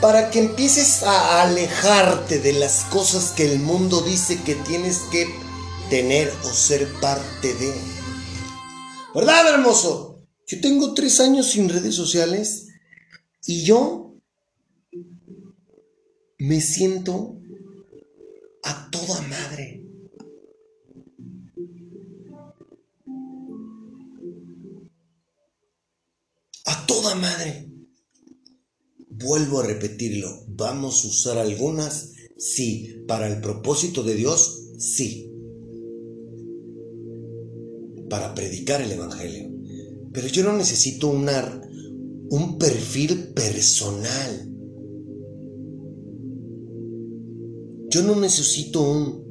para 0.00 0.30
que 0.30 0.38
empieces 0.38 1.02
a 1.02 1.42
alejarte 1.42 2.38
de 2.38 2.52
las 2.52 2.84
cosas 2.84 3.32
que 3.32 3.50
el 3.50 3.58
mundo 3.58 4.00
dice 4.02 4.40
que 4.42 4.54
tienes 4.54 4.98
que 5.10 5.28
tener 5.90 6.32
o 6.44 6.52
ser 6.52 6.92
parte 7.00 7.54
de. 7.54 7.74
¿Verdad, 9.14 9.54
hermoso? 9.54 10.26
Yo 10.46 10.60
tengo 10.60 10.94
tres 10.94 11.20
años 11.20 11.50
sin 11.50 11.68
redes 11.68 11.94
sociales 11.94 12.66
y 13.44 13.64
yo 13.64 14.07
me 16.38 16.60
siento 16.60 17.40
a 18.62 18.90
toda 18.90 19.20
madre. 19.22 19.82
A 26.64 26.86
toda 26.86 27.14
madre. 27.16 27.68
Vuelvo 29.10 29.60
a 29.60 29.66
repetirlo, 29.66 30.44
vamos 30.46 31.04
a 31.04 31.08
usar 31.08 31.38
algunas, 31.38 32.12
sí, 32.36 33.02
para 33.08 33.26
el 33.26 33.40
propósito 33.40 34.04
de 34.04 34.14
Dios, 34.14 34.70
sí, 34.78 35.28
para 38.08 38.34
predicar 38.34 38.80
el 38.80 38.92
Evangelio. 38.92 39.50
Pero 40.12 40.28
yo 40.28 40.44
no 40.44 40.56
necesito 40.56 41.08
una, 41.08 41.60
un 42.30 42.58
perfil 42.58 43.32
personal. 43.34 44.57
Yo 47.88 48.02
no 48.02 48.16
necesito 48.16 48.82
un... 48.82 49.28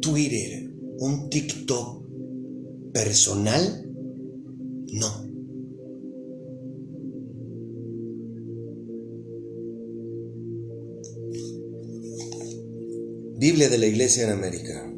Twitter, 0.00 0.70
un 0.98 1.28
TikTok 1.28 2.02
personal 2.92 3.86
no. 4.92 5.26
Biblia 13.38 13.68
de 13.68 13.78
la 13.78 13.86
Iglesia 13.86 14.24
en 14.24 14.30
América. 14.30 14.92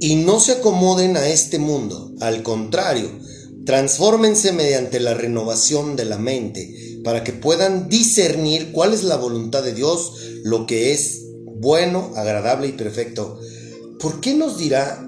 Y 0.00 0.16
no 0.16 0.40
se 0.40 0.52
acomoden 0.52 1.16
a 1.16 1.28
este 1.28 1.58
mundo, 1.58 2.12
al 2.20 2.42
contrario, 2.42 3.08
transfórmense 3.66 4.52
mediante 4.52 5.00
la 5.00 5.14
renovación 5.14 5.96
de 5.96 6.04
la 6.04 6.18
mente 6.18 7.00
para 7.02 7.24
que 7.24 7.32
puedan 7.32 7.88
discernir 7.88 8.72
cuál 8.72 8.92
es 8.92 9.04
la 9.04 9.16
voluntad 9.16 9.62
de 9.62 9.74
Dios, 9.74 10.12
lo 10.42 10.66
que 10.66 10.92
es 10.92 11.22
bueno, 11.44 12.12
agradable 12.16 12.68
y 12.68 12.72
perfecto. 12.72 13.38
¿Por 13.98 14.20
qué 14.20 14.34
nos 14.34 14.58
dirá 14.58 15.04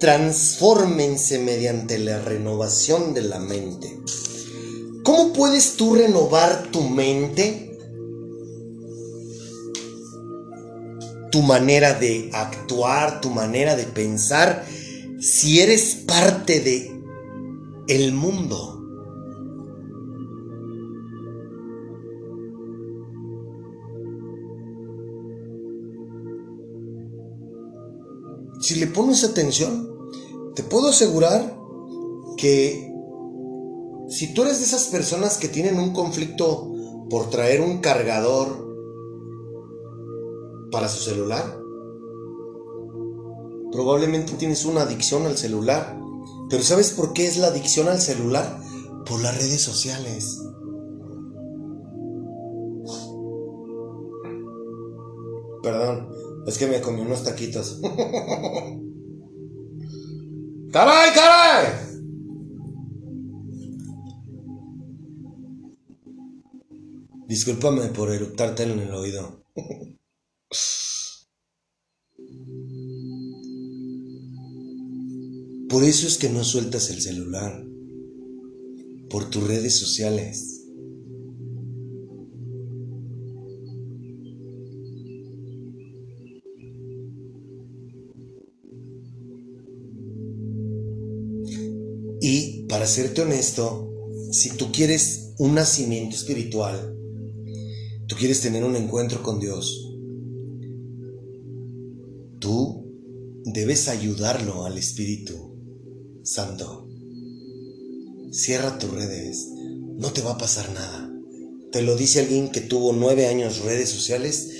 transfórmense 0.00 1.38
mediante 1.38 1.98
la 1.98 2.18
renovación 2.20 3.12
de 3.12 3.20
la 3.20 3.38
mente. 3.38 4.00
¿Cómo 5.04 5.32
puedes 5.34 5.76
tú 5.76 5.94
renovar 5.94 6.68
tu 6.72 6.80
mente? 6.80 7.78
Tu 11.30 11.42
manera 11.42 11.92
de 11.94 12.30
actuar, 12.32 13.20
tu 13.20 13.28
manera 13.28 13.76
de 13.76 13.84
pensar, 13.84 14.64
si 15.20 15.60
eres 15.60 15.96
parte 16.06 16.60
de 16.60 16.98
el 17.88 18.12
mundo. 18.12 18.78
Si 28.60 28.76
le 28.76 28.86
pones 28.86 29.24
atención, 29.24 29.90
te 30.54 30.62
puedo 30.62 30.88
asegurar 30.88 31.58
que 32.38 32.90
si 34.08 34.32
tú 34.32 34.42
eres 34.42 34.60
de 34.60 34.64
esas 34.64 34.86
personas 34.86 35.36
que 35.36 35.48
tienen 35.48 35.78
un 35.78 35.92
conflicto 35.92 36.72
por 37.10 37.28
traer 37.28 37.60
un 37.60 37.80
cargador 37.80 38.68
para 40.70 40.88
su 40.88 41.02
celular, 41.02 41.59
probablemente 43.72 44.34
tienes 44.34 44.64
una 44.64 44.82
adicción 44.82 45.26
al 45.26 45.36
celular. 45.36 45.98
Pero 46.48 46.62
¿sabes 46.62 46.90
por 46.90 47.12
qué 47.12 47.26
es 47.26 47.36
la 47.36 47.48
adicción 47.48 47.88
al 47.88 48.00
celular? 48.00 48.60
Por 49.06 49.20
las 49.22 49.36
redes 49.36 49.62
sociales. 49.62 50.38
Perdón, 55.62 56.08
es 56.46 56.58
que 56.58 56.66
me 56.66 56.80
comí 56.80 57.02
unos 57.02 57.22
taquitos. 57.22 57.80
¡Caray, 60.72 61.10
caray! 61.14 61.66
Discúlpame 67.26 67.88
por 67.88 68.10
eructarte 68.10 68.62
en 68.64 68.80
el 68.80 68.92
oído. 68.92 69.44
Por 75.70 75.84
eso 75.84 76.08
es 76.08 76.18
que 76.18 76.28
no 76.28 76.42
sueltas 76.42 76.90
el 76.90 77.00
celular. 77.00 77.64
Por 79.08 79.30
tus 79.30 79.46
redes 79.46 79.78
sociales. 79.78 80.56
para 92.68 92.86
serte 92.86 93.22
honesto, 93.22 93.92
si 94.30 94.56
tú 94.56 94.70
quieres 94.70 95.34
un 95.38 95.56
nacimiento 95.56 96.14
espiritual, 96.14 96.96
tú 98.06 98.14
quieres 98.16 98.40
tener 98.40 98.62
un 98.62 98.76
encuentro 98.76 99.24
con 99.24 99.40
Dios, 99.40 99.92
tú 102.38 102.86
debes 103.44 103.88
ayudarlo 103.88 104.64
al 104.64 104.78
Espíritu 104.78 105.49
Santo. 106.22 106.88
Cierra 108.32 108.78
tus 108.78 108.90
redes, 108.90 109.48
no 109.96 110.12
te 110.12 110.22
va 110.22 110.32
a 110.32 110.38
pasar 110.38 110.72
nada. 110.72 111.12
Te 111.72 111.82
lo 111.82 111.96
dice 111.96 112.20
alguien 112.20 112.50
que 112.50 112.60
tuvo 112.60 112.92
nueve 112.92 113.26
años 113.26 113.64
redes 113.64 113.88
sociales 113.88 114.50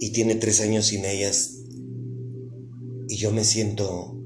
y 0.00 0.12
tiene 0.12 0.34
tres 0.34 0.60
años 0.60 0.86
sin 0.86 1.04
ellas. 1.04 1.62
Y 3.08 3.16
yo 3.16 3.32
me 3.32 3.44
siento 3.44 4.18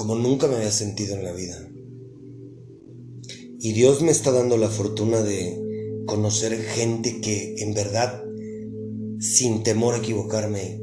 como 0.00 0.14
nunca 0.14 0.46
me 0.46 0.56
había 0.56 0.70
sentido 0.70 1.14
en 1.14 1.24
la 1.24 1.32
vida. 1.32 1.68
Y 3.60 3.72
Dios 3.72 4.00
me 4.00 4.10
está 4.10 4.32
dando 4.32 4.56
la 4.56 4.68
fortuna 4.68 5.20
de 5.20 6.02
conocer 6.06 6.56
gente 6.56 7.20
que 7.20 7.56
en 7.58 7.74
verdad, 7.74 8.24
sin 9.18 9.62
temor 9.62 9.94
a 9.94 9.98
equivocarme, 9.98 10.80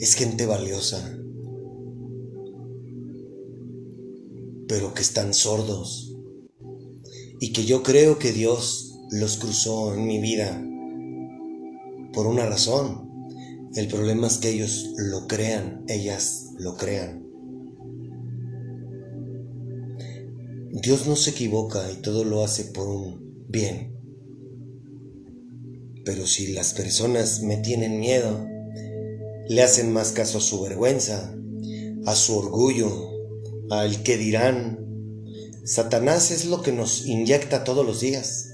es 0.00 0.14
gente 0.14 0.44
valiosa, 0.46 1.16
pero 4.68 4.94
que 4.94 5.02
están 5.02 5.34
sordos. 5.34 6.14
Y 7.40 7.52
que 7.52 7.64
yo 7.64 7.82
creo 7.82 8.18
que 8.18 8.32
Dios 8.32 8.98
los 9.10 9.36
cruzó 9.36 9.94
en 9.94 10.06
mi 10.06 10.20
vida 10.20 10.62
por 12.12 12.26
una 12.26 12.46
razón. 12.46 13.10
El 13.74 13.88
problema 13.88 14.28
es 14.28 14.38
que 14.38 14.50
ellos 14.50 14.90
lo 14.96 15.26
crean, 15.26 15.84
ellas 15.88 16.50
lo 16.58 16.76
crean. 16.76 17.24
Dios 20.70 21.06
no 21.06 21.16
se 21.16 21.30
equivoca 21.30 21.90
y 21.90 21.96
todo 21.96 22.24
lo 22.24 22.44
hace 22.44 22.64
por 22.64 22.88
un 22.88 23.46
bien. 23.48 23.94
Pero 26.04 26.26
si 26.26 26.52
las 26.52 26.74
personas 26.74 27.42
me 27.42 27.56
tienen 27.56 27.98
miedo, 27.98 28.46
le 29.48 29.62
hacen 29.62 29.92
más 29.92 30.12
caso 30.12 30.38
a 30.38 30.40
su 30.40 30.60
vergüenza, 30.60 31.34
a 32.06 32.14
su 32.14 32.36
orgullo, 32.36 33.13
al 33.70 34.02
que 34.02 34.16
dirán, 34.16 34.78
Satanás 35.64 36.30
es 36.30 36.44
lo 36.46 36.62
que 36.62 36.72
nos 36.72 37.06
inyecta 37.06 37.64
todos 37.64 37.84
los 37.84 38.00
días. 38.00 38.50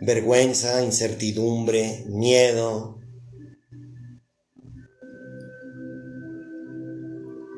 Vergüenza, 0.00 0.84
incertidumbre, 0.84 2.04
miedo, 2.08 2.98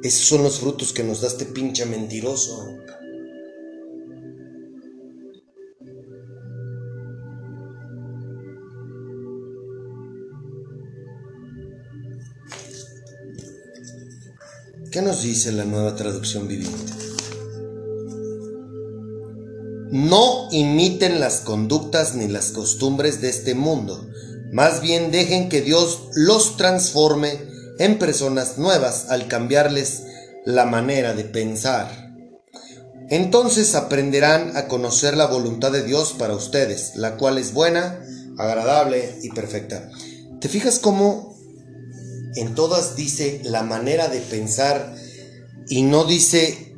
Esos 0.03 0.27
son 0.27 0.43
los 0.43 0.61
frutos 0.61 0.95
que 0.95 1.05
nos 1.05 1.21
da 1.21 1.29
este 1.29 1.45
pinche 1.45 1.85
mentiroso. 1.85 2.79
¿Qué 14.91 15.03
nos 15.03 15.23
dice 15.23 15.53
la 15.53 15.65
nueva 15.65 15.95
traducción 15.95 16.49
viviente? 16.49 16.93
No 19.93 20.49
imiten 20.51 21.21
las 21.21 21.43
conductas 21.43 22.17
ni 22.17 22.27
las 22.27 22.51
costumbres 22.51 23.21
de 23.21 23.29
este 23.29 23.55
mundo, 23.55 24.09
más 24.51 24.81
bien 24.81 25.13
dejen 25.13 25.49
que 25.49 25.61
Dios 25.61 26.09
los 26.17 26.57
transforme 26.57 27.39
en 27.79 28.01
personas 28.01 28.59
nuevas 28.59 29.11
al 29.11 29.29
cambiarles 29.29 30.03
la 30.45 30.67
manera 30.67 31.15
de 31.15 31.23
pensar. 31.23 32.13
Entonces 33.11 33.77
aprenderán 33.77 34.57
a 34.57 34.67
conocer 34.67 35.17
la 35.17 35.27
voluntad 35.27 35.71
de 35.71 35.85
Dios 35.85 36.17
para 36.19 36.35
ustedes, 36.35 36.97
la 36.97 37.17
cual 37.17 37.39
es 37.39 37.53
buena, 37.53 38.05
agradable 38.39 39.21
y 39.23 39.31
perfecta. 39.31 39.89
¿Te 40.41 40.49
fijas 40.49 40.81
cómo 40.81 41.30
en 42.37 42.55
todas 42.55 42.97
dice 42.97 43.41
la 43.45 43.63
manera 43.63 44.09
de 44.09 44.21
pensar 44.21 44.95
y 45.69 45.83
no 45.83 46.05
dice 46.05 46.75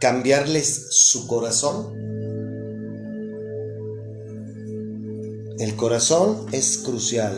cambiarles 0.00 0.88
su 0.90 1.26
corazón? 1.26 1.94
El 5.58 5.74
corazón 5.76 6.46
es 6.52 6.78
crucial. 6.78 7.34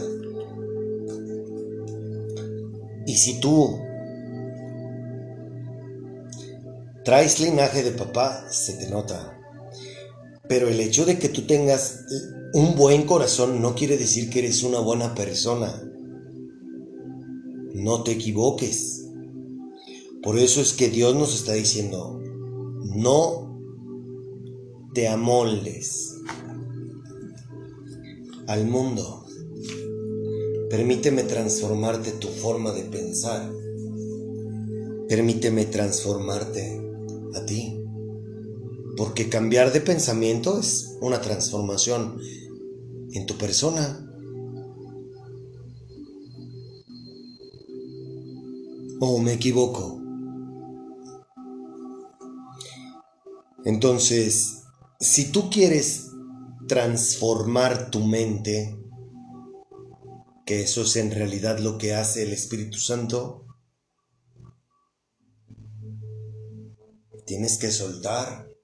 Y 3.06 3.16
si 3.16 3.40
tú 3.40 3.78
traes 7.04 7.40
linaje 7.40 7.82
de 7.82 7.92
papá, 7.92 8.44
se 8.50 8.74
te 8.74 8.90
nota. 8.90 9.38
Pero 10.48 10.68
el 10.68 10.80
hecho 10.80 11.06
de 11.06 11.18
que 11.18 11.28
tú 11.28 11.46
tengas 11.46 12.04
un 12.54 12.76
buen 12.76 13.04
corazón 13.04 13.60
no 13.60 13.74
quiere 13.74 13.98
decir 13.98 14.30
que 14.30 14.40
eres 14.40 14.62
una 14.62 14.80
buena 14.80 15.14
persona. 15.14 15.82
No 17.74 18.02
te 18.02 18.12
equivoques. 18.12 19.06
Por 20.22 20.38
eso 20.38 20.60
es 20.60 20.72
que 20.72 20.88
Dios 20.88 21.14
nos 21.14 21.34
está 21.34 21.52
diciendo, 21.52 22.20
no 22.94 23.60
te 24.94 25.08
amoldes 25.08 26.14
al 28.46 28.66
mundo. 28.66 29.26
Permíteme 30.70 31.22
transformarte 31.22 32.12
tu 32.12 32.28
forma 32.28 32.72
de 32.72 32.82
pensar. 32.82 33.50
Permíteme 35.08 35.66
transformarte 35.66 36.80
a 37.34 37.46
ti. 37.46 37.78
Porque 38.98 39.28
cambiar 39.28 39.72
de 39.72 39.80
pensamiento 39.80 40.58
es 40.58 40.98
una 41.00 41.20
transformación 41.20 42.18
en 43.12 43.26
tu 43.26 43.38
persona. 43.38 44.04
¿O 48.98 49.18
me 49.20 49.34
equivoco? 49.34 50.02
Entonces, 53.64 54.64
si 54.98 55.30
tú 55.30 55.48
quieres 55.48 56.10
transformar 56.66 57.92
tu 57.92 58.04
mente, 58.04 58.82
que 60.44 60.62
eso 60.62 60.82
es 60.82 60.96
en 60.96 61.12
realidad 61.12 61.60
lo 61.60 61.78
que 61.78 61.94
hace 61.94 62.24
el 62.24 62.32
Espíritu 62.32 62.78
Santo, 62.78 63.46
tienes 67.26 67.58
que 67.58 67.70
soltar. 67.70 68.57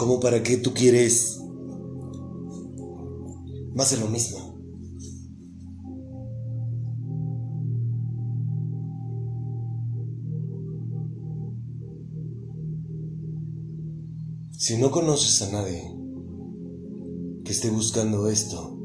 ¿Cómo 0.00 0.18
para 0.18 0.42
qué 0.42 0.56
tú 0.56 0.72
quieres 0.72 1.38
más 3.74 3.90
de 3.90 3.98
lo 3.98 4.08
mismo? 4.08 4.58
Si 14.52 14.78
no 14.78 14.90
conoces 14.90 15.42
a 15.42 15.52
nadie 15.52 15.82
que 17.44 17.52
esté 17.52 17.68
buscando 17.68 18.30
esto, 18.30 18.80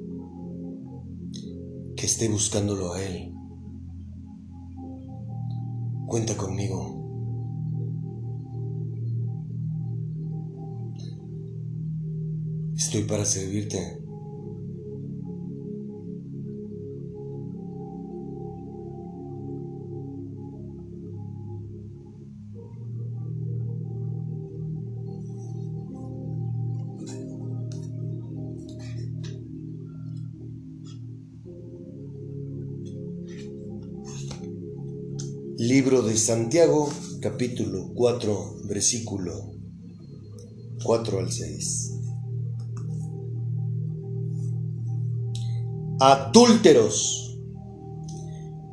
que 1.95 2.08
esté 2.08 2.28
buscándolo 2.28 2.91
a 2.91 3.01
él, 3.01 3.34
cuenta 6.08 6.36
conmigo. 6.36 7.04
Estoy 12.95 13.10
para 13.10 13.25
servirte. 13.25 13.77
Libro 35.58 36.01
de 36.01 36.15
Santiago, 36.15 36.89
capítulo 37.21 37.91
4, 37.93 38.62
versículo 38.69 39.51
4 40.86 41.19
al 41.19 41.29
6. 41.29 41.94
Adúlteros. 45.97 47.38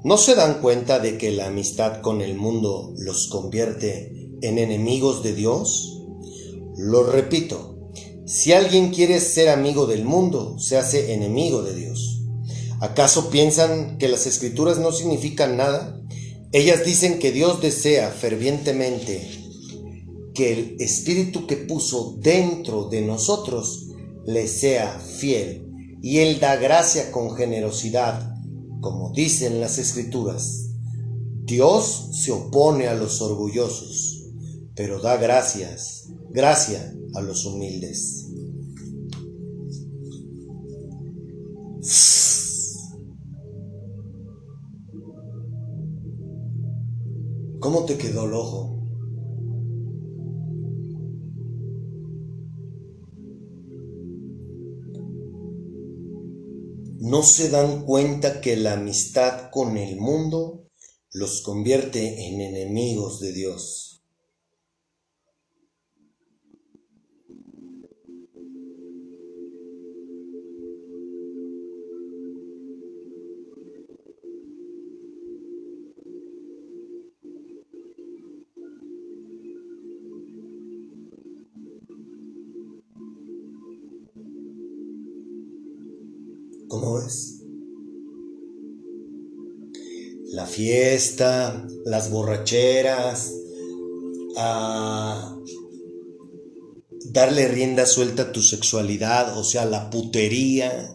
¿No 0.02 0.18
se 0.18 0.34
dan 0.34 0.60
cuenta 0.60 0.98
de 0.98 1.18
que 1.18 1.30
la 1.30 1.46
amistad 1.46 2.00
con 2.00 2.20
el 2.20 2.34
mundo 2.34 2.92
los 2.96 3.28
convierte 3.28 4.32
en 4.42 4.58
enemigos 4.58 5.22
de 5.22 5.32
Dios? 5.32 6.02
Lo 6.76 7.04
repito, 7.04 7.78
si 8.26 8.52
alguien 8.52 8.90
quiere 8.90 9.20
ser 9.20 9.50
amigo 9.50 9.86
del 9.86 10.04
mundo, 10.04 10.58
se 10.58 10.76
hace 10.76 11.14
enemigo 11.14 11.62
de 11.62 11.76
Dios. 11.76 12.22
¿Acaso 12.80 13.30
piensan 13.30 13.98
que 13.98 14.08
las 14.08 14.26
escrituras 14.26 14.80
no 14.80 14.90
significan 14.90 15.56
nada? 15.56 16.02
Ellas 16.50 16.84
dicen 16.84 17.20
que 17.20 17.30
Dios 17.30 17.60
desea 17.60 18.10
fervientemente 18.10 19.30
que 20.34 20.52
el 20.52 20.76
espíritu 20.80 21.46
que 21.46 21.56
puso 21.56 22.16
dentro 22.18 22.88
de 22.88 23.02
nosotros 23.02 23.90
le 24.26 24.48
sea 24.48 24.98
fiel 24.98 25.68
y 26.02 26.18
Él 26.18 26.40
da 26.40 26.56
gracia 26.56 27.12
con 27.12 27.36
generosidad, 27.36 28.36
como 28.80 29.12
dicen 29.12 29.60
las 29.60 29.78
escrituras. 29.78 30.70
Dios 31.44 32.08
se 32.12 32.32
opone 32.32 32.88
a 32.88 32.94
los 32.94 33.22
orgullosos, 33.22 34.24
pero 34.74 35.00
da 35.00 35.16
gracias, 35.16 36.08
gracia 36.30 36.92
a 37.14 37.20
los 37.20 37.46
humildes. 37.46 38.26
¿Cómo 47.60 47.84
te 47.84 47.96
quedó 47.96 48.24
el 48.24 48.34
ojo? 48.34 48.81
¿No 57.04 57.24
se 57.24 57.48
dan 57.48 57.84
cuenta 57.84 58.40
que 58.40 58.54
la 58.54 58.74
amistad 58.74 59.50
con 59.50 59.76
el 59.76 59.96
mundo 59.96 60.68
los 61.10 61.42
convierte 61.42 62.28
en 62.28 62.40
enemigos 62.40 63.18
de 63.18 63.32
Dios? 63.32 63.91
Fiesta, 90.62 91.66
las 91.84 92.08
borracheras, 92.08 93.34
a 94.36 95.36
darle 97.10 97.48
rienda 97.48 97.84
suelta 97.84 98.22
a 98.22 98.32
tu 98.32 98.40
sexualidad, 98.42 99.36
o 99.36 99.42
sea, 99.42 99.64
la 99.64 99.90
putería, 99.90 100.94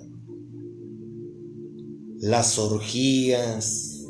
las 2.19 2.57
orgías, 2.57 4.05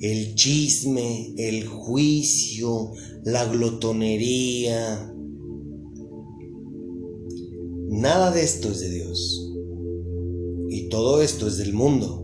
el 0.00 0.34
chisme, 0.34 1.32
el 1.36 1.68
juicio, 1.68 2.90
la 3.24 3.44
glotonería. 3.44 5.14
Nada 7.88 8.32
de 8.32 8.42
esto 8.42 8.72
es 8.72 8.80
de 8.80 8.90
Dios. 8.90 9.52
Y 10.70 10.88
todo 10.88 11.22
esto 11.22 11.46
es 11.46 11.56
del 11.58 11.72
mundo. 11.72 12.19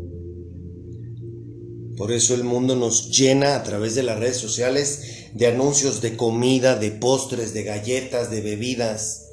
Por 1.97 2.13
eso 2.13 2.35
el 2.35 2.45
mundo 2.45 2.77
nos 2.77 3.11
llena 3.11 3.57
a 3.57 3.63
través 3.63 3.95
de 3.95 4.03
las 4.03 4.19
redes 4.19 4.37
sociales 4.37 5.31
de 5.33 5.47
anuncios 5.47 6.01
de 6.01 6.17
comida, 6.17 6.77
de 6.77 6.91
postres, 6.91 7.55
de 7.55 7.63
galletas, 7.63 8.31
de 8.31 8.41
bebidas. 8.41 9.29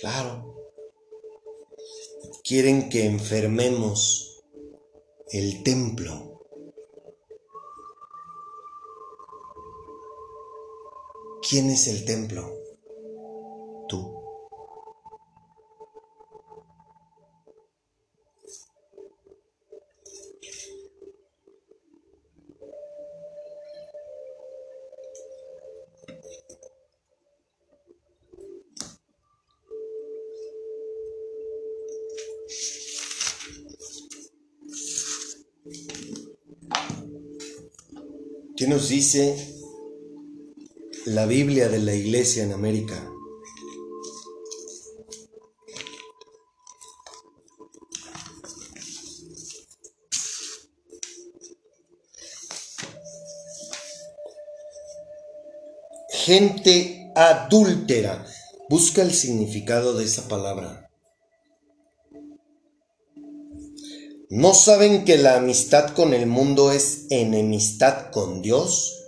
Claro. 0.00 0.54
Quieren 2.44 2.88
que 2.88 3.06
enfermemos 3.06 4.42
el 5.30 5.62
templo. 5.62 6.36
¿quién 11.48 11.70
es 11.70 11.86
el 11.86 12.04
templo? 12.04 12.65
¿Qué 38.66 38.70
nos 38.70 38.88
dice 38.88 39.54
la 41.04 41.24
Biblia 41.24 41.68
de 41.68 41.78
la 41.78 41.94
Iglesia 41.94 42.42
en 42.42 42.52
América? 42.52 43.00
Gente 56.10 57.12
adúltera. 57.14 58.26
Busca 58.68 59.02
el 59.02 59.14
significado 59.14 59.94
de 59.94 60.06
esa 60.06 60.26
palabra. 60.26 60.85
¿No 64.36 64.52
saben 64.52 65.06
que 65.06 65.16
la 65.16 65.36
amistad 65.36 65.94
con 65.94 66.12
el 66.12 66.26
mundo 66.26 66.70
es 66.70 67.06
enemistad 67.08 68.10
con 68.10 68.42
Dios? 68.42 69.02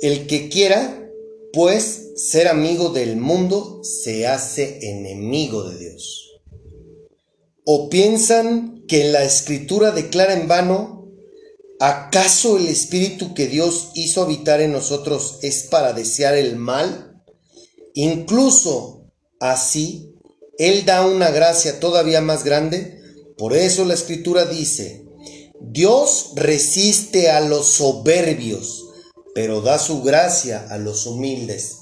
El 0.00 0.28
que 0.28 0.48
quiera, 0.48 1.10
pues, 1.52 2.12
ser 2.14 2.46
amigo 2.46 2.90
del 2.90 3.16
mundo 3.16 3.80
se 3.82 4.28
hace 4.28 4.78
enemigo 4.88 5.68
de 5.68 5.78
Dios. 5.78 6.40
¿O 7.64 7.88
piensan 7.88 8.84
que 8.86 9.02
la 9.10 9.24
escritura 9.24 9.90
declara 9.90 10.34
en 10.34 10.46
vano, 10.46 11.08
¿acaso 11.80 12.56
el 12.56 12.68
espíritu 12.68 13.34
que 13.34 13.48
Dios 13.48 13.90
hizo 13.94 14.22
habitar 14.22 14.60
en 14.60 14.70
nosotros 14.70 15.40
es 15.42 15.64
para 15.64 15.92
desear 15.92 16.36
el 16.36 16.54
mal? 16.54 17.20
Incluso 17.94 19.10
así, 19.40 20.14
Él 20.56 20.84
da 20.84 21.04
una 21.04 21.32
gracia 21.32 21.80
todavía 21.80 22.20
más 22.20 22.44
grande 22.44 22.99
por 23.40 23.56
eso 23.56 23.86
la 23.86 23.94
escritura 23.94 24.44
dice, 24.44 25.02
Dios 25.62 26.32
resiste 26.36 27.30
a 27.30 27.40
los 27.40 27.68
soberbios, 27.68 28.84
pero 29.34 29.62
da 29.62 29.78
su 29.78 30.02
gracia 30.02 30.66
a 30.68 30.76
los 30.76 31.06
humildes. 31.06 31.78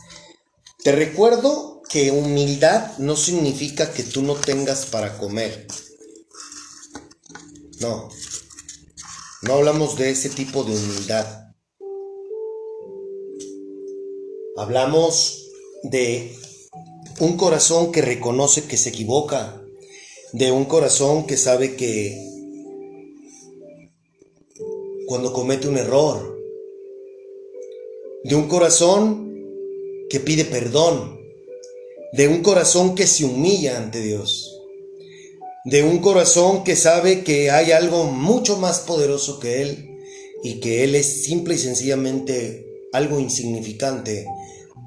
Te 0.85 0.93
recuerdo 0.93 1.83
que 1.89 2.13
humildad 2.13 2.97
no 2.99 3.17
significa 3.17 3.93
que 3.93 4.05
tú 4.05 4.23
no 4.23 4.37
tengas 4.37 4.87
para 4.87 5.19
comer. 5.19 5.67
No, 7.81 8.09
no 9.43 9.55
hablamos 9.55 9.97
de 9.97 10.11
ese 10.11 10.29
tipo 10.29 10.63
de 10.63 10.77
humildad. 10.77 11.27
Hablamos 14.57 15.51
de 15.83 16.39
un 17.19 17.37
corazón 17.37 17.91
que 17.91 18.01
reconoce 18.01 18.63
que 18.63 18.77
se 18.77 18.91
equivoca, 18.91 19.58
de 20.33 20.53
un 20.53 20.67
corazón 20.67 21.27
que 21.27 21.37
sabe 21.37 21.75
que 21.77 22.27
cuando 25.07 25.33
comete 25.33 25.69
un 25.69 25.79
error, 25.79 26.39
de 28.25 28.35
un 28.35 28.47
corazón 28.47 29.33
que 30.11 30.21
pide 30.21 30.45
perdón, 30.45 31.19
de 32.13 32.29
un 32.29 32.43
corazón 32.43 32.95
que 32.95 33.07
se 33.07 33.25
humilla 33.25 33.79
ante 33.79 34.03
Dios, 34.03 34.61
de 35.65 35.83
un 35.83 35.99
corazón 35.99 36.63
que 36.63 36.77
sabe 36.77 37.25
que 37.25 37.51
hay 37.51 37.73
algo 37.73 38.05
mucho 38.05 38.59
más 38.59 38.81
poderoso 38.81 39.41
que 39.41 39.63
Él 39.63 39.99
y 40.43 40.61
que 40.61 40.85
Él 40.85 40.95
es 40.95 41.25
simple 41.25 41.55
y 41.55 41.59
sencillamente 41.59 42.67
algo 42.93 43.19
insignificante 43.19 44.27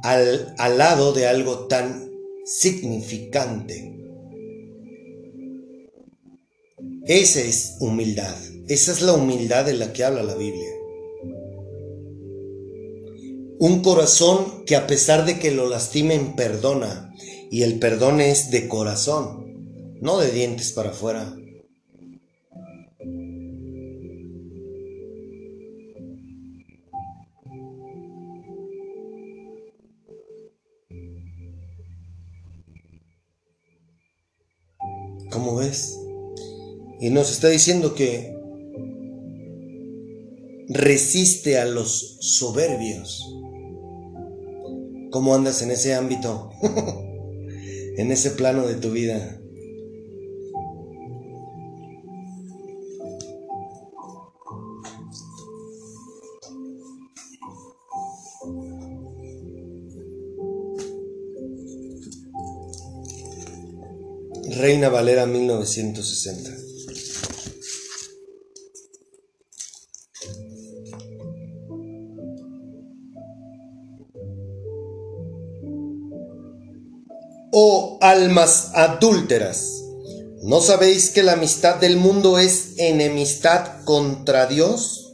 al, 0.03 0.53
al 0.57 0.77
lado 0.77 1.13
de 1.13 1.27
algo 1.27 1.67
tan 1.67 2.11
significante. 2.45 4.00
Esa 7.07 7.41
es 7.41 7.77
humildad. 7.79 8.35
Esa 8.67 8.91
es 8.91 9.01
la 9.01 9.13
humildad 9.13 9.65
de 9.65 9.73
la 9.73 9.91
que 9.91 10.03
habla 10.03 10.21
la 10.21 10.35
Biblia. 10.35 10.69
Un 13.57 13.81
corazón 13.81 14.65
que 14.65 14.75
a 14.75 14.85
pesar 14.85 15.25
de 15.25 15.39
que 15.39 15.49
lo 15.49 15.67
lastimen 15.67 16.35
perdona. 16.35 17.11
Y 17.49 17.63
el 17.63 17.79
perdón 17.79 18.21
es 18.21 18.51
de 18.51 18.67
corazón, 18.67 19.97
no 19.99 20.19
de 20.19 20.31
dientes 20.31 20.71
para 20.71 20.91
afuera. 20.91 21.35
¿Cómo 35.31 35.55
ves? 35.55 35.97
Y 37.01 37.09
nos 37.09 37.31
está 37.31 37.49
diciendo 37.49 37.95
que 37.95 38.37
resiste 40.69 41.57
a 41.57 41.65
los 41.65 42.17
soberbios. 42.21 43.27
¿Cómo 45.09 45.33
andas 45.33 45.63
en 45.63 45.71
ese 45.71 45.95
ámbito? 45.95 46.51
en 47.97 48.11
ese 48.11 48.29
plano 48.29 48.67
de 48.67 48.75
tu 48.75 48.91
vida. 48.91 49.41
Reina 64.55 64.89
Valera 64.89 65.25
1960. 65.25 66.60
Oh 77.63 77.99
almas 78.01 78.71
adúlteras, 78.73 79.83
¿no 80.41 80.61
sabéis 80.61 81.11
que 81.11 81.21
la 81.21 81.33
amistad 81.33 81.75
del 81.75 81.95
mundo 81.95 82.39
es 82.39 82.71
enemistad 82.77 83.83
contra 83.85 84.47
Dios? 84.47 85.13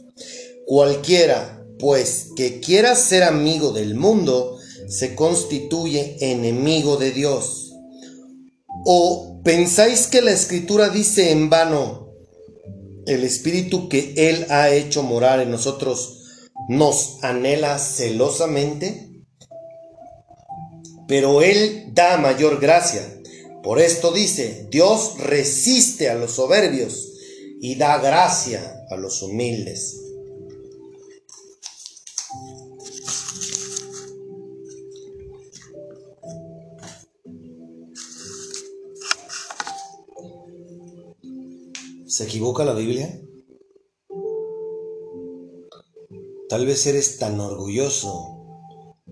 Cualquiera, 0.66 1.62
pues, 1.78 2.28
que 2.36 2.60
quiera 2.60 2.94
ser 2.94 3.24
amigo 3.24 3.72
del 3.72 3.96
mundo, 3.96 4.56
se 4.88 5.14
constituye 5.14 6.16
enemigo 6.20 6.96
de 6.96 7.10
Dios. 7.10 7.74
¿O 8.86 9.42
pensáis 9.44 10.06
que 10.06 10.22
la 10.22 10.30
escritura 10.30 10.88
dice 10.88 11.32
en 11.32 11.50
vano, 11.50 12.14
el 13.04 13.24
espíritu 13.24 13.90
que 13.90 14.14
Él 14.16 14.46
ha 14.48 14.70
hecho 14.70 15.02
morar 15.02 15.40
en 15.40 15.50
nosotros 15.50 16.22
nos 16.70 17.18
anhela 17.20 17.78
celosamente? 17.78 19.07
Pero 21.08 21.40
Él 21.40 21.86
da 21.94 22.18
mayor 22.18 22.60
gracia. 22.60 23.02
Por 23.62 23.80
esto 23.80 24.12
dice, 24.12 24.68
Dios 24.70 25.18
resiste 25.18 26.10
a 26.10 26.14
los 26.14 26.32
soberbios 26.32 27.14
y 27.60 27.74
da 27.74 27.98
gracia 27.98 28.84
a 28.90 28.96
los 28.96 29.22
humildes. 29.22 30.04
¿Se 42.06 42.24
equivoca 42.24 42.64
la 42.64 42.74
Biblia? 42.74 43.20
Tal 46.48 46.66
vez 46.66 46.86
eres 46.86 47.18
tan 47.18 47.40
orgulloso 47.40 48.38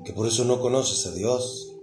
que 0.04 0.12
por 0.12 0.26
eso 0.26 0.44
no 0.44 0.60
conoces 0.60 1.06
a 1.06 1.14
Dios. 1.14 1.75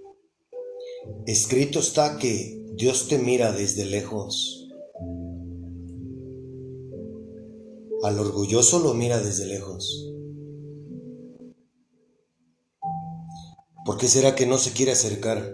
Escrito 1.25 1.79
está 1.79 2.17
que 2.17 2.63
Dios 2.75 3.07
te 3.07 3.17
mira 3.17 3.51
desde 3.51 3.85
lejos. 3.85 4.69
Al 8.03 8.19
orgulloso 8.19 8.79
lo 8.79 8.93
mira 8.93 9.19
desde 9.19 9.45
lejos. 9.45 10.11
¿Por 13.85 13.97
qué 13.97 14.07
será 14.07 14.33
que 14.35 14.45
no 14.45 14.57
se 14.57 14.71
quiere 14.71 14.93
acercar? 14.93 15.53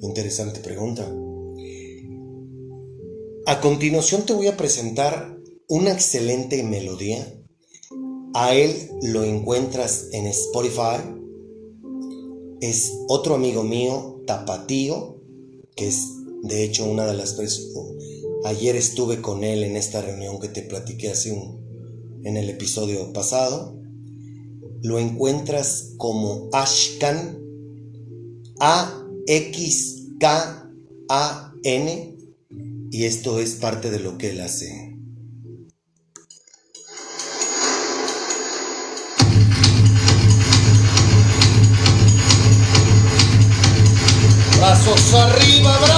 Interesante 0.00 0.60
pregunta. 0.60 1.12
A 3.46 3.60
continuación 3.60 4.24
te 4.26 4.32
voy 4.32 4.46
a 4.46 4.56
presentar 4.56 5.41
una 5.72 5.90
excelente 5.90 6.62
melodía. 6.64 7.26
A 8.34 8.54
él 8.54 8.90
lo 9.00 9.24
encuentras 9.24 10.08
en 10.12 10.26
Spotify. 10.26 10.98
Es 12.60 12.92
otro 13.08 13.36
amigo 13.36 13.64
mío, 13.64 14.20
Tapatío, 14.26 15.22
que 15.74 15.88
es 15.88 16.08
de 16.42 16.62
hecho 16.62 16.84
una 16.84 17.06
de 17.06 17.14
las. 17.14 17.38
Ayer 18.44 18.76
estuve 18.76 19.22
con 19.22 19.44
él 19.44 19.64
en 19.64 19.76
esta 19.76 20.02
reunión 20.02 20.38
que 20.40 20.48
te 20.48 20.60
platiqué 20.60 21.08
hace 21.08 21.32
un, 21.32 22.20
en 22.22 22.36
el 22.36 22.50
episodio 22.50 23.10
pasado. 23.14 23.80
Lo 24.82 24.98
encuentras 24.98 25.94
como 25.96 26.50
Ashkan, 26.52 27.38
A-X-K-A-N, 28.60 28.98
y 32.90 33.04
esto 33.04 33.40
es 33.40 33.54
parte 33.54 33.90
de 33.90 34.00
lo 34.00 34.18
que 34.18 34.32
él 34.32 34.42
hace. 34.42 34.91
Arriba. 45.14 45.91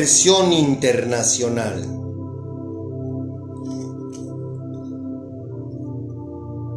Versión 0.00 0.50
internacional. 0.50 1.84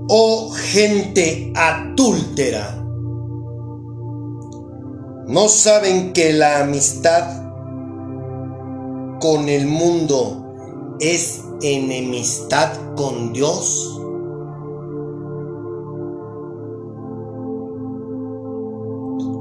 Oh 0.09 0.51
gente 0.51 1.53
adúltera. 1.55 2.85
¿No 5.29 5.47
saben 5.47 6.11
que 6.11 6.33
la 6.33 6.63
amistad 6.63 7.23
con 9.21 9.47
el 9.47 9.67
mundo 9.67 10.97
es 10.99 11.45
enemistad 11.61 12.73
con 12.97 13.31
Dios? 13.31 14.01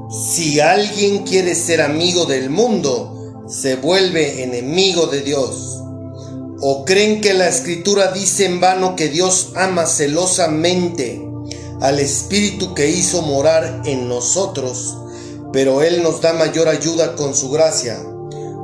Si 0.09 0.61
alguien 0.61 1.23
quiere 1.23 1.53
ser 1.53 1.81
amigo 1.81 2.23
del 2.25 2.49
mundo, 2.49 3.22
se 3.47 3.75
vuelve 3.75 4.43
enemigo 4.43 5.07
de 5.07 5.21
Dios. 5.21 5.79
¿O 6.61 6.85
creen 6.85 7.19
que 7.19 7.33
la 7.33 7.49
escritura 7.49 8.11
dice 8.11 8.45
en 8.45 8.61
vano 8.61 8.95
que 8.95 9.09
Dios 9.09 9.51
ama 9.55 9.85
celosamente 9.85 11.21
al 11.81 11.99
Espíritu 11.99 12.73
que 12.73 12.89
hizo 12.89 13.21
morar 13.21 13.81
en 13.85 14.07
nosotros, 14.07 14.97
pero 15.51 15.83
Él 15.83 16.01
nos 16.01 16.21
da 16.21 16.33
mayor 16.33 16.69
ayuda 16.69 17.15
con 17.15 17.35
su 17.35 17.49
gracia? 17.49 18.01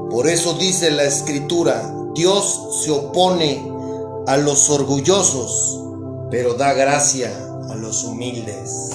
Por 0.10 0.30
eso 0.30 0.54
dice 0.54 0.92
la 0.92 1.04
escritura, 1.04 1.94
Dios 2.16 2.84
se 2.84 2.92
opone 2.92 3.62
a 4.28 4.38
los 4.38 4.70
orgullosos, 4.70 5.82
pero 6.32 6.54
da 6.54 6.74
gracia 6.74 7.32
a 7.70 7.76
los 7.76 8.04
humildes. 8.06 8.92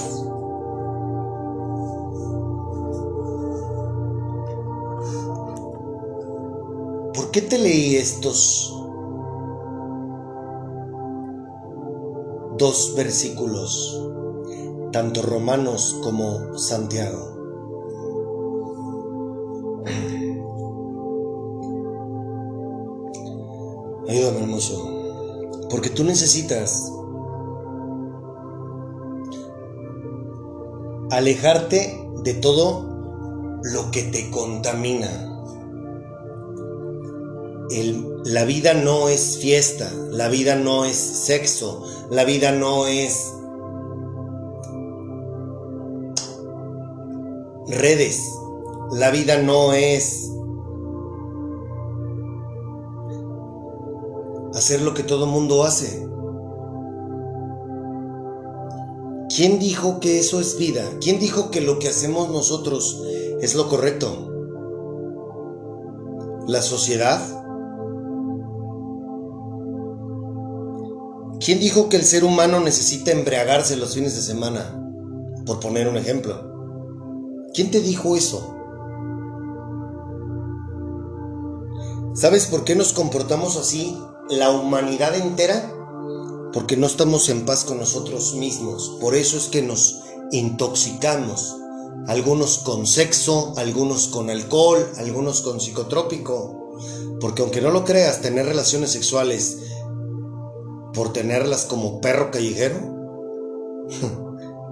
Qué 7.35 7.43
te 7.43 7.59
leí 7.59 7.97
estos 7.97 8.73
dos 12.59 12.95
versículos, 12.97 14.01
tanto 14.93 15.23
Romanos 15.23 15.99
como 16.03 16.57
Santiago? 16.57 17.35
Ayúdame, 24.09 24.41
hermoso, 24.41 24.89
porque 25.71 25.91
tú 25.91 26.05
necesitas 26.05 26.93
alejarte 31.11 32.09
de 32.23 32.35
todo 32.35 32.85
lo 33.63 33.91
que 33.91 34.03
te 34.05 34.31
contamina 34.31 35.34
la 38.25 38.45
vida 38.45 38.75
no 38.75 39.09
es 39.09 39.39
fiesta, 39.39 39.91
la 40.11 40.29
vida 40.29 40.55
no 40.57 40.85
es 40.85 40.97
sexo, 40.97 41.83
la 42.11 42.25
vida 42.25 42.53
no 42.53 42.87
es 42.87 43.33
redes, 47.67 48.21
la 48.93 49.11
vida 49.11 49.39
no 49.39 49.73
es 49.73 50.31
hacer 54.55 54.83
lo 54.83 54.95
que 54.95 55.03
todo 55.03 55.27
mundo 55.27 55.65
hace. 55.65 56.07
¿Quién 59.35 59.59
dijo 59.59 59.99
que 59.99 60.21
eso 60.21 60.39
es 60.39 60.59
vida? 60.59 60.85
¿Quién 61.01 61.19
dijo 61.19 61.51
que 61.51 61.61
lo 61.61 61.79
que 61.79 61.89
hacemos 61.89 62.31
nosotros 62.31 63.03
es 63.41 63.55
lo 63.57 63.69
correcto? 63.69 64.31
¿La 66.47 66.63
sociedad? 66.63 67.44
¿Quién 71.45 71.61
dijo 71.61 71.91
que 71.91 71.99
el 71.99 72.07
ser 72.07 72.25
humano 72.25 72.59
necesita 72.61 73.11
embriagarse 73.11 73.77
los 73.77 73.93
fines 73.93 74.17
de 74.17 74.23
semana? 74.23 74.81
Por 75.45 75.61
poner 75.61 75.89
un 75.89 75.99
ejemplo. 75.99 76.41
¿Quién 77.53 77.71
te 77.71 77.83
dijo 77.83 78.17
eso? 78.17 78.57
¿Sabes 82.15 82.47
por 82.47 82.65
qué 82.65 82.77
nos 82.77 82.95
comportamos 82.95 83.59
así 83.59 83.95
la 84.31 84.49
humanidad 84.49 85.15
entera? 85.17 85.71
Porque 86.55 86.79
no 86.79 86.87
estamos 86.87 87.29
en 87.29 87.45
paz 87.45 87.65
con 87.65 87.77
nosotros 87.77 88.37
mismos. 88.37 88.97
Por 88.99 89.15
eso 89.15 89.37
es 89.37 89.49
que 89.49 89.61
nos 89.61 90.01
intoxicamos. 90.33 91.57
Algunos 92.07 92.57
con 92.57 92.87
sexo, 92.87 93.53
algunos 93.59 94.09
con 94.09 94.31
alcohol, 94.31 94.91
algunos 94.97 95.43
con 95.43 95.61
psicotrópico. 95.61 96.79
Porque 97.21 97.43
aunque 97.43 97.61
no 97.61 97.71
lo 97.71 97.85
creas, 97.85 98.23
tener 98.23 98.47
relaciones 98.47 98.93
sexuales 98.93 99.59
por 100.95 101.13
tenerlas 101.13 101.67
como 101.67 102.01
perro 102.01 102.31
callejero? 102.31 102.95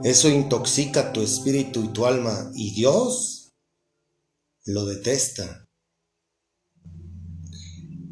Eso 0.05 0.29
intoxica 0.29 1.12
tu 1.12 1.20
espíritu 1.20 1.85
y 1.85 1.89
tu 1.89 2.07
alma 2.07 2.51
y 2.55 2.75
Dios 2.75 3.53
lo 4.64 4.87
detesta. 4.87 5.66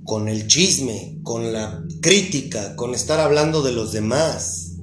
Con 0.04 0.28
el 0.28 0.46
chisme, 0.46 1.20
con 1.22 1.52
la 1.52 1.84
crítica, 2.00 2.76
con 2.76 2.94
estar 2.94 3.20
hablando 3.20 3.62
de 3.62 3.72
los 3.72 3.92
demás. 3.92 4.76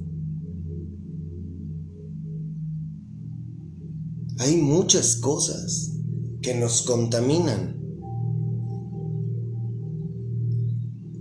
Hay 4.38 4.56
muchas 4.56 5.16
cosas 5.16 5.92
que 6.40 6.54
nos 6.54 6.82
contaminan. 6.82 7.77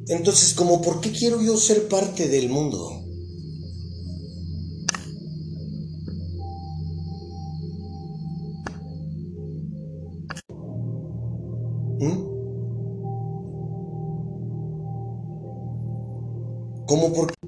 Entonces, 0.09 0.53
como, 0.53 0.81
¿por 0.81 1.01
qué 1.01 1.11
quiero 1.11 1.41
yo 1.41 1.57
ser 1.57 1.89
parte 1.89 2.29
del 2.29 2.47
mundo? 2.47 3.03
¿Mm? 11.99 12.27
¿Cómo 16.85 17.11
por 17.13 17.27
qué? 17.27 17.47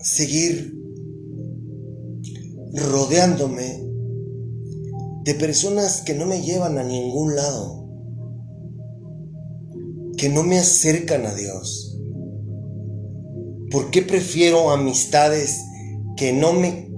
Seguir 0.00 0.74
rodeándome 2.74 3.87
de 5.28 5.34
personas 5.34 6.00
que 6.00 6.14
no 6.14 6.24
me 6.24 6.40
llevan 6.40 6.78
a 6.78 6.82
ningún 6.82 7.36
lado, 7.36 7.86
que 10.16 10.30
no 10.30 10.42
me 10.42 10.58
acercan 10.58 11.26
a 11.26 11.34
Dios. 11.34 12.00
¿Por 13.70 13.90
qué 13.90 14.00
prefiero 14.00 14.70
amistades 14.70 15.60
que 16.16 16.32
no 16.32 16.54
me 16.54 16.90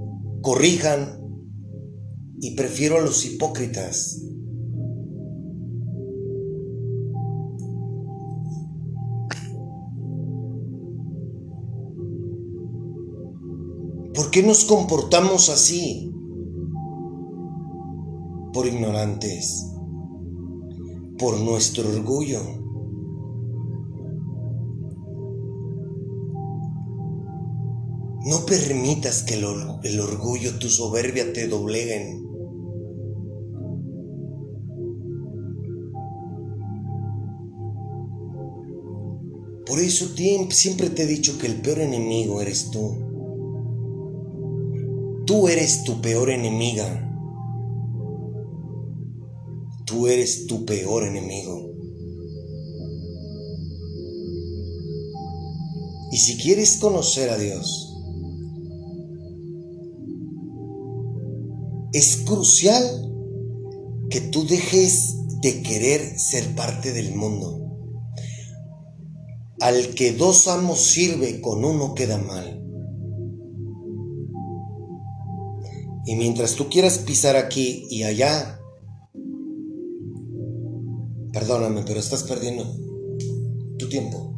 corrijan 0.43 1.21
y 2.41 2.55
prefiero 2.55 2.99
a 2.99 3.01
los 3.01 3.27
hipócritas? 3.27 4.23
¿Por 14.15 14.31
qué 14.31 14.45
nos 14.45 14.65
comportamos 14.67 15.49
así? 15.49 16.10
Por 18.53 18.67
ignorantes, 18.67 19.67
por 21.19 21.39
nuestro 21.41 21.89
orgullo. 21.89 22.41
No 28.25 28.45
permitas 28.45 29.23
que 29.23 29.35
el, 29.35 29.45
orgullo, 30.01 30.59
tu 30.59 30.69
soberbia 30.69 31.33
te 31.33 31.49
dobleguen. 31.49 32.27
Por 39.67 39.79
eso 39.79 40.07
siempre 40.51 40.91
te 40.91 41.05
he 41.05 41.07
dicho 41.07 41.39
que 41.39 41.47
el 41.47 41.63
peor 41.63 41.81
enemigo 41.81 42.43
eres 42.43 42.71
tú. 42.71 43.11
Tú 45.27 45.49
eres 45.49 45.85
tu 45.85 46.01
peor 46.01 46.31
enemiga. 46.31 47.10
Eres 50.09 50.47
tu 50.47 50.65
peor 50.65 51.05
enemigo. 51.05 51.71
Y 56.13 56.17
si 56.19 56.37
quieres 56.37 56.79
conocer 56.79 57.31
a 57.31 57.39
Dios, 57.39 57.95
es 61.93 62.17
crucial 62.19 63.11
que 64.11 64.21
tú 64.21 64.47
dejes 64.47 65.17
de 65.41 65.63
querer 65.63 66.19
ser 66.19 66.55
parte 66.55 66.93
del 66.93 67.15
mundo. 67.15 67.59
Al 69.61 69.95
que 69.95 70.13
dos 70.13 70.49
amos 70.49 70.81
sirve, 70.81 71.41
con 71.41 71.65
uno 71.65 71.95
queda 71.95 72.19
mal. 72.19 72.61
Y 76.07 76.17
mientras 76.17 76.55
tú 76.55 76.69
quieras 76.69 76.99
pisar 76.99 77.37
aquí 77.37 77.87
y 77.91 78.03
allá, 78.03 78.60
perdóname, 81.33 81.83
pero 81.87 82.01
estás 82.01 82.23
perdiendo 82.25 82.65
tu 83.79 83.89
tiempo. 83.89 84.31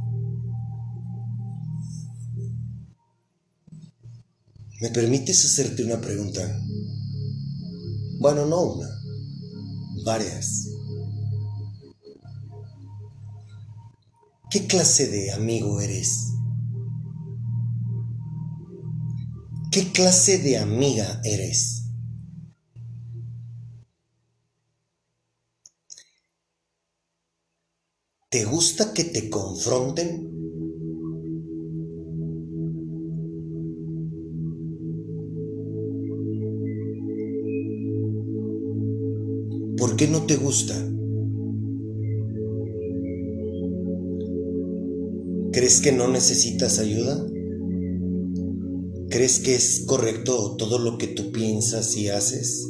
¿Me 4.80 4.90
permites 4.90 5.44
hacerte 5.44 5.84
una 5.84 6.00
pregunta? 6.00 6.40
Bueno, 8.18 8.46
no 8.46 8.62
una, 8.62 8.88
varias. 10.04 10.68
¿Qué 14.50 14.66
clase 14.66 15.08
de 15.08 15.32
amigo 15.32 15.80
eres? 15.80 16.32
¿Qué 19.70 19.90
clase 19.92 20.38
de 20.38 20.58
amiga 20.58 21.20
eres? 21.24 21.81
¿Te 28.32 28.46
gusta 28.46 28.94
que 28.94 29.04
te 29.04 29.28
confronten? 29.28 30.30
¿Por 39.76 39.96
qué 39.96 40.08
no 40.08 40.22
te 40.22 40.36
gusta? 40.36 40.74
¿Crees 45.52 45.82
que 45.82 45.92
no 45.92 46.08
necesitas 46.08 46.78
ayuda? 46.78 47.26
¿Crees 49.10 49.40
que 49.40 49.54
es 49.54 49.84
correcto 49.86 50.56
todo 50.56 50.78
lo 50.78 50.96
que 50.96 51.08
tú 51.08 51.32
piensas 51.32 51.94
y 51.98 52.08
haces? 52.08 52.66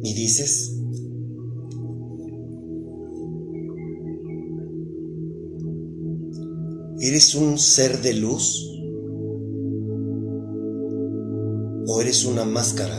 ¿Y 0.00 0.14
dices? 0.14 0.73
¿Eres 7.06 7.34
un 7.34 7.58
ser 7.58 8.00
de 8.00 8.14
luz? 8.14 8.66
¿O 11.86 12.00
eres 12.00 12.24
una 12.24 12.46
máscara? 12.46 12.98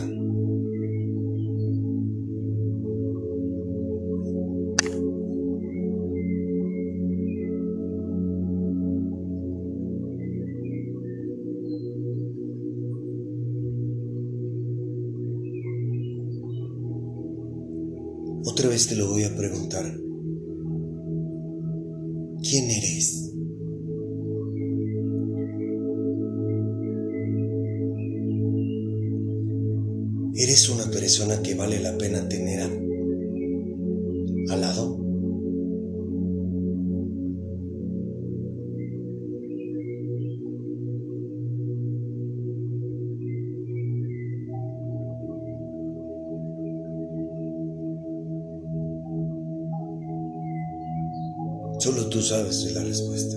La 52.72 52.84
respuesta. 52.84 53.36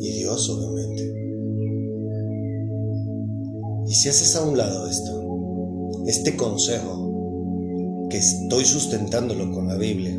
Y 0.00 0.12
Dios, 0.12 0.48
obviamente. 0.48 1.14
Y 3.86 3.94
si 3.94 4.08
haces 4.08 4.36
a 4.36 4.44
un 4.44 4.56
lado 4.56 4.88
esto, 4.88 6.04
este 6.06 6.36
consejo, 6.36 8.08
que 8.08 8.18
estoy 8.18 8.64
sustentándolo 8.64 9.52
con 9.52 9.68
la 9.68 9.76
Biblia, 9.76 10.18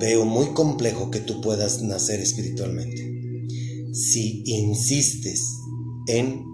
veo 0.00 0.24
muy 0.24 0.46
complejo 0.54 1.10
que 1.10 1.20
tú 1.20 1.40
puedas 1.40 1.82
nacer 1.82 2.20
espiritualmente. 2.20 3.04
Si 3.92 4.42
insistes 4.46 5.42
en 6.06 6.44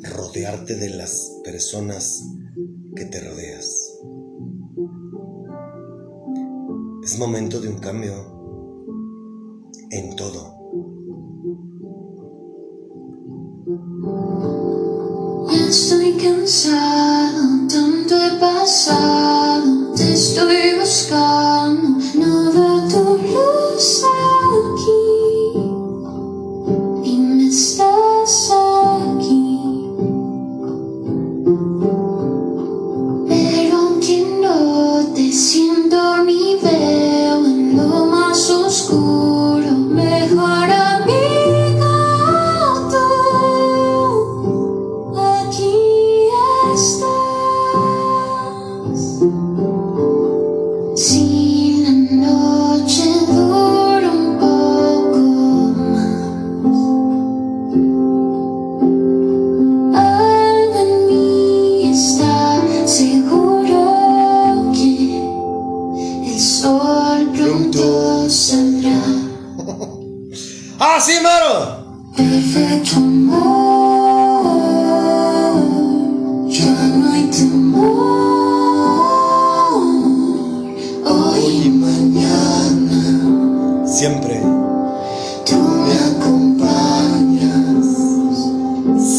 rodearte 0.00 0.76
de 0.76 0.90
las 0.90 1.40
personas 1.44 2.22
que 2.94 3.04
te 3.06 3.20
rodeas. 3.20 3.85
Momento 7.18 7.60
de 7.60 7.68
un 7.68 7.78
cambio 7.78 8.12
en 9.90 10.16
todo. 10.16 10.54
Estoy 15.50 16.12
cansado, 16.12 17.66
tanto 17.72 18.16
he 18.16 18.38
pasado, 18.38 19.94
te 19.94 20.12
estoy 20.12 20.78
buscando, 20.78 21.95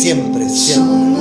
siempre, 0.07 0.49
siempre. 0.49 1.16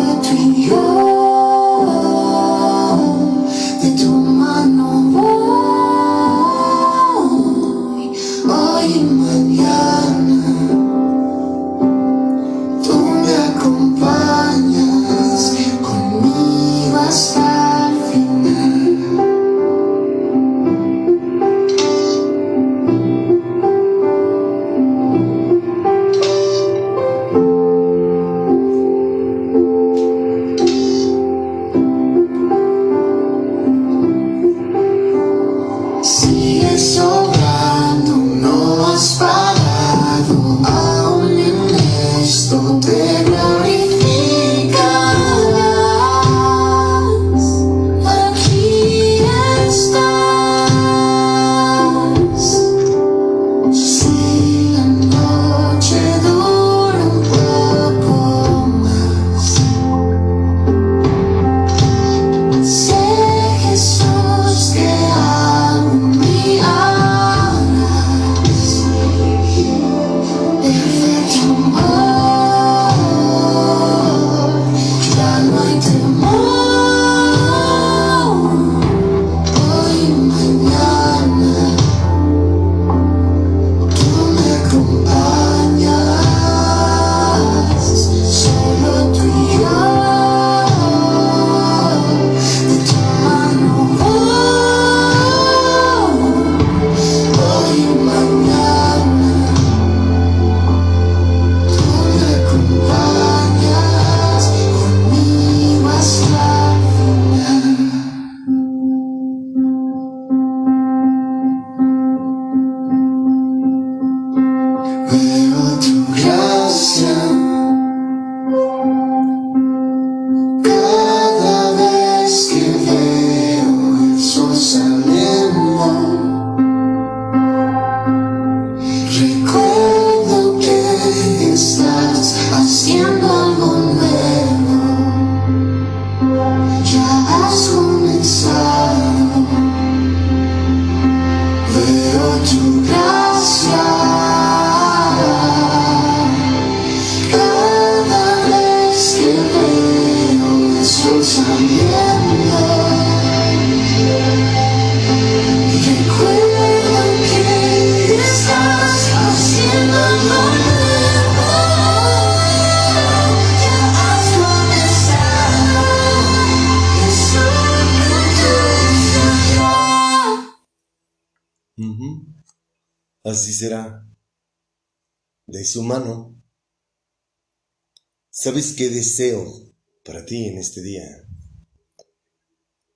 ¿Sabes 178.47 178.75
qué 178.75 178.91
deseo 178.91 179.75
para 180.05 180.25
ti 180.25 180.47
en 180.47 180.59
este 180.59 180.81
día? 180.81 181.29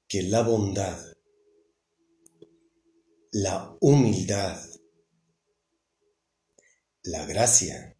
Que 0.07 0.23
la 0.23 0.43
bondad, 0.43 0.97
la 3.33 3.77
humildad, 3.81 4.65
la 7.03 7.27
gracia, 7.27 7.99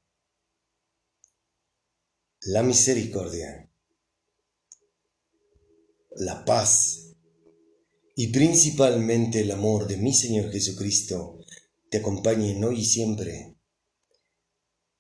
la 2.43 2.63
misericordia, 2.63 3.69
la 6.19 6.45
paz 6.45 7.17
y 8.15 8.29
principalmente 8.29 9.41
el 9.41 9.51
amor 9.51 9.89
de 9.89 9.97
mi 9.97 10.15
Señor 10.15 10.53
Jesucristo 10.53 11.41
te 11.91 11.99
acompañen 11.99 12.63
hoy 12.63 12.83
y 12.83 12.85
siempre. 12.85 13.57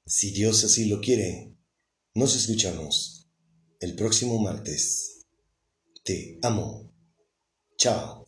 Si 0.05 0.33
Dios 0.33 0.65
así 0.65 0.87
lo 0.87 1.01
quiere, 1.01 1.50
nos 2.15 2.35
escuchamos 2.35 3.29
el 3.79 3.95
próximo 3.95 4.39
martes. 4.41 5.27
Te 6.05 6.39
amo. 6.43 6.93
Chao. 7.77 8.20